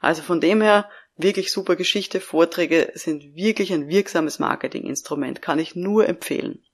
Also 0.00 0.22
von 0.22 0.40
dem 0.40 0.60
her 0.60 0.88
wirklich 1.16 1.52
super 1.52 1.76
Geschichte. 1.76 2.20
Vorträge 2.20 2.92
sind 2.94 3.34
wirklich 3.34 3.72
ein 3.72 3.88
wirksames 3.88 4.38
Marketinginstrument, 4.38 5.42
kann 5.42 5.58
ich 5.58 5.74
nur 5.74 6.08
empfehlen. 6.08 6.64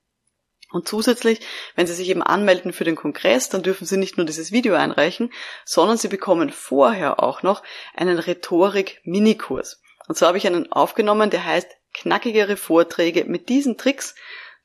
Und 0.71 0.87
zusätzlich, 0.87 1.41
wenn 1.77 1.87
Sie 1.87 1.95
sich 1.95 2.11
eben 2.11 2.23
anmelden 2.23 2.75
für 2.75 2.85
den 2.85 2.97
Kongress, 2.97 3.49
dann 3.49 3.63
dürfen 3.63 3.87
Sie 3.87 3.97
nicht 3.97 4.19
nur 4.19 4.27
dieses 4.27 4.53
Video 4.53 4.75
einreichen, 4.75 5.33
sondern 5.65 5.97
Sie 5.97 6.09
bekommen 6.09 6.51
vorher 6.51 7.23
auch 7.23 7.43
noch 7.43 7.63
einen 7.95 8.19
Rhetorik-Minikurs. 8.19 9.81
Und 10.09 10.19
so 10.19 10.27
habe 10.27 10.37
ich 10.37 10.47
einen 10.47 10.71
aufgenommen, 10.71 11.31
der 11.31 11.47
heißt 11.47 11.71
knackigere 11.95 12.59
Vorträge 12.59 13.25
mit 13.25 13.49
diesen 13.49 13.79
Tricks, 13.79 14.15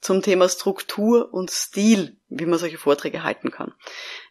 zum 0.01 0.21
Thema 0.21 0.47
Struktur 0.47 1.33
und 1.33 1.51
Stil, 1.51 2.17
wie 2.29 2.45
man 2.45 2.59
solche 2.59 2.77
Vorträge 2.77 3.23
halten 3.23 3.51
kann. 3.51 3.73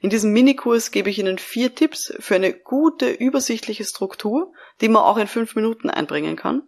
In 0.01 0.11
diesem 0.11 0.33
Minikurs 0.33 0.91
gebe 0.91 1.11
ich 1.11 1.19
Ihnen 1.19 1.39
vier 1.39 1.75
Tipps 1.75 2.15
für 2.19 2.37
eine 2.37 2.53
gute, 2.55 3.11
übersichtliche 3.11 3.85
Struktur, 3.85 4.53
die 4.81 4.89
man 4.89 5.03
auch 5.03 5.19
in 5.19 5.27
fünf 5.27 5.55
Minuten 5.55 5.91
einbringen 5.91 6.37
kann. 6.37 6.63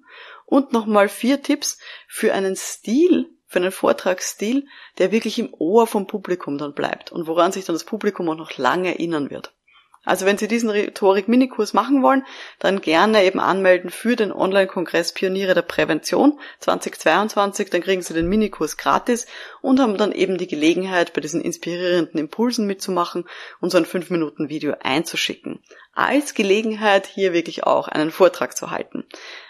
Und 0.45 0.73
nochmal 0.73 1.09
vier 1.09 1.43
Tipps 1.43 1.79
für 2.09 2.35
einen 2.35 2.57
Stil, 2.57 3.31
für 3.47 3.61
einen 3.61 3.73
Vortragsstil, 3.73 4.67
der 4.99 5.13
wirklich 5.13 5.39
im 5.39 5.55
Ohr 5.55 5.87
vom 5.87 6.07
Publikum 6.07 6.59
dann 6.59 6.75
bleibt 6.75 7.13
und 7.13 7.27
woran 7.27 7.53
sich 7.53 7.65
dann 7.65 7.75
das 7.75 7.85
Publikum 7.85 8.29
auch 8.29 8.37
noch 8.37 8.59
lange 8.59 8.89
erinnern 8.89 9.31
wird. 9.31 9.55
Also 10.03 10.25
wenn 10.25 10.39
Sie 10.39 10.49
diesen 10.49 10.71
Rhetorik-Minikurs 10.71 11.75
machen 11.75 12.03
wollen, 12.03 12.25
dann 12.59 12.81
gerne 12.81 13.23
eben 13.25 13.39
anmelden 13.39 13.91
für 13.91 14.17
den 14.17 14.33
Online-Kongress 14.33 15.13
Pioniere 15.13 15.53
der 15.53 15.61
Prävention 15.63 16.41
2022. 16.61 17.69
Dann 17.69 17.83
kriegen 17.83 18.01
Sie 18.01 18.15
den 18.15 18.27
Minikurs 18.27 18.79
gratis 18.79 19.27
und 19.61 19.79
haben 19.79 19.99
dann 19.99 20.13
eben 20.13 20.39
die 20.39 20.47
Gelegenheit, 20.47 21.13
bei 21.13 21.21
diesen 21.21 21.43
inspirierenden 21.43 22.19
Impulsen 22.19 22.67
mitzumachen 22.67 23.29
und 23.61 23.69
so 23.71 23.77
ein 23.77 23.85
5-Minuten-Video 23.85 24.77
einzuschicken. 24.83 25.63
Als 25.93 26.33
Gelegenheit 26.33 27.07
hier 27.07 27.35
wirklich 27.35 27.65
auch 27.65 27.87
einen 27.87 28.11
Vortrag 28.11 28.57
zu 28.57 28.71
halten. 28.71 29.05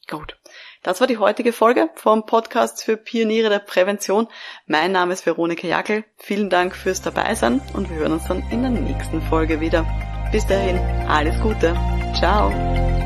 Gut. 0.09 0.37
Das 0.83 1.01
war 1.01 1.07
die 1.07 1.19
heutige 1.19 1.53
Folge 1.53 1.89
vom 1.95 2.27
Podcast 2.27 2.83
für 2.83 2.97
Pioniere 2.97 3.49
der 3.49 3.61
Prävention. 3.61 4.27
Mein 4.67 4.91
Name 4.91 5.13
ist 5.13 5.25
Veronika 5.25 5.67
Jackel. 5.67 6.05
Vielen 6.17 6.51
Dank 6.51 6.75
fürs 6.75 7.03
Dabeisein 7.03 7.61
und 7.73 7.89
wir 7.89 7.97
hören 7.97 8.13
uns 8.13 8.27
dann 8.27 8.43
in 8.51 8.63
der 8.63 8.71
nächsten 8.71 9.23
Folge 9.23 9.61
wieder. 9.61 9.87
Bis 10.33 10.47
dahin, 10.47 10.79
alles 11.09 11.39
Gute. 11.41 11.77
Ciao. 12.19 13.02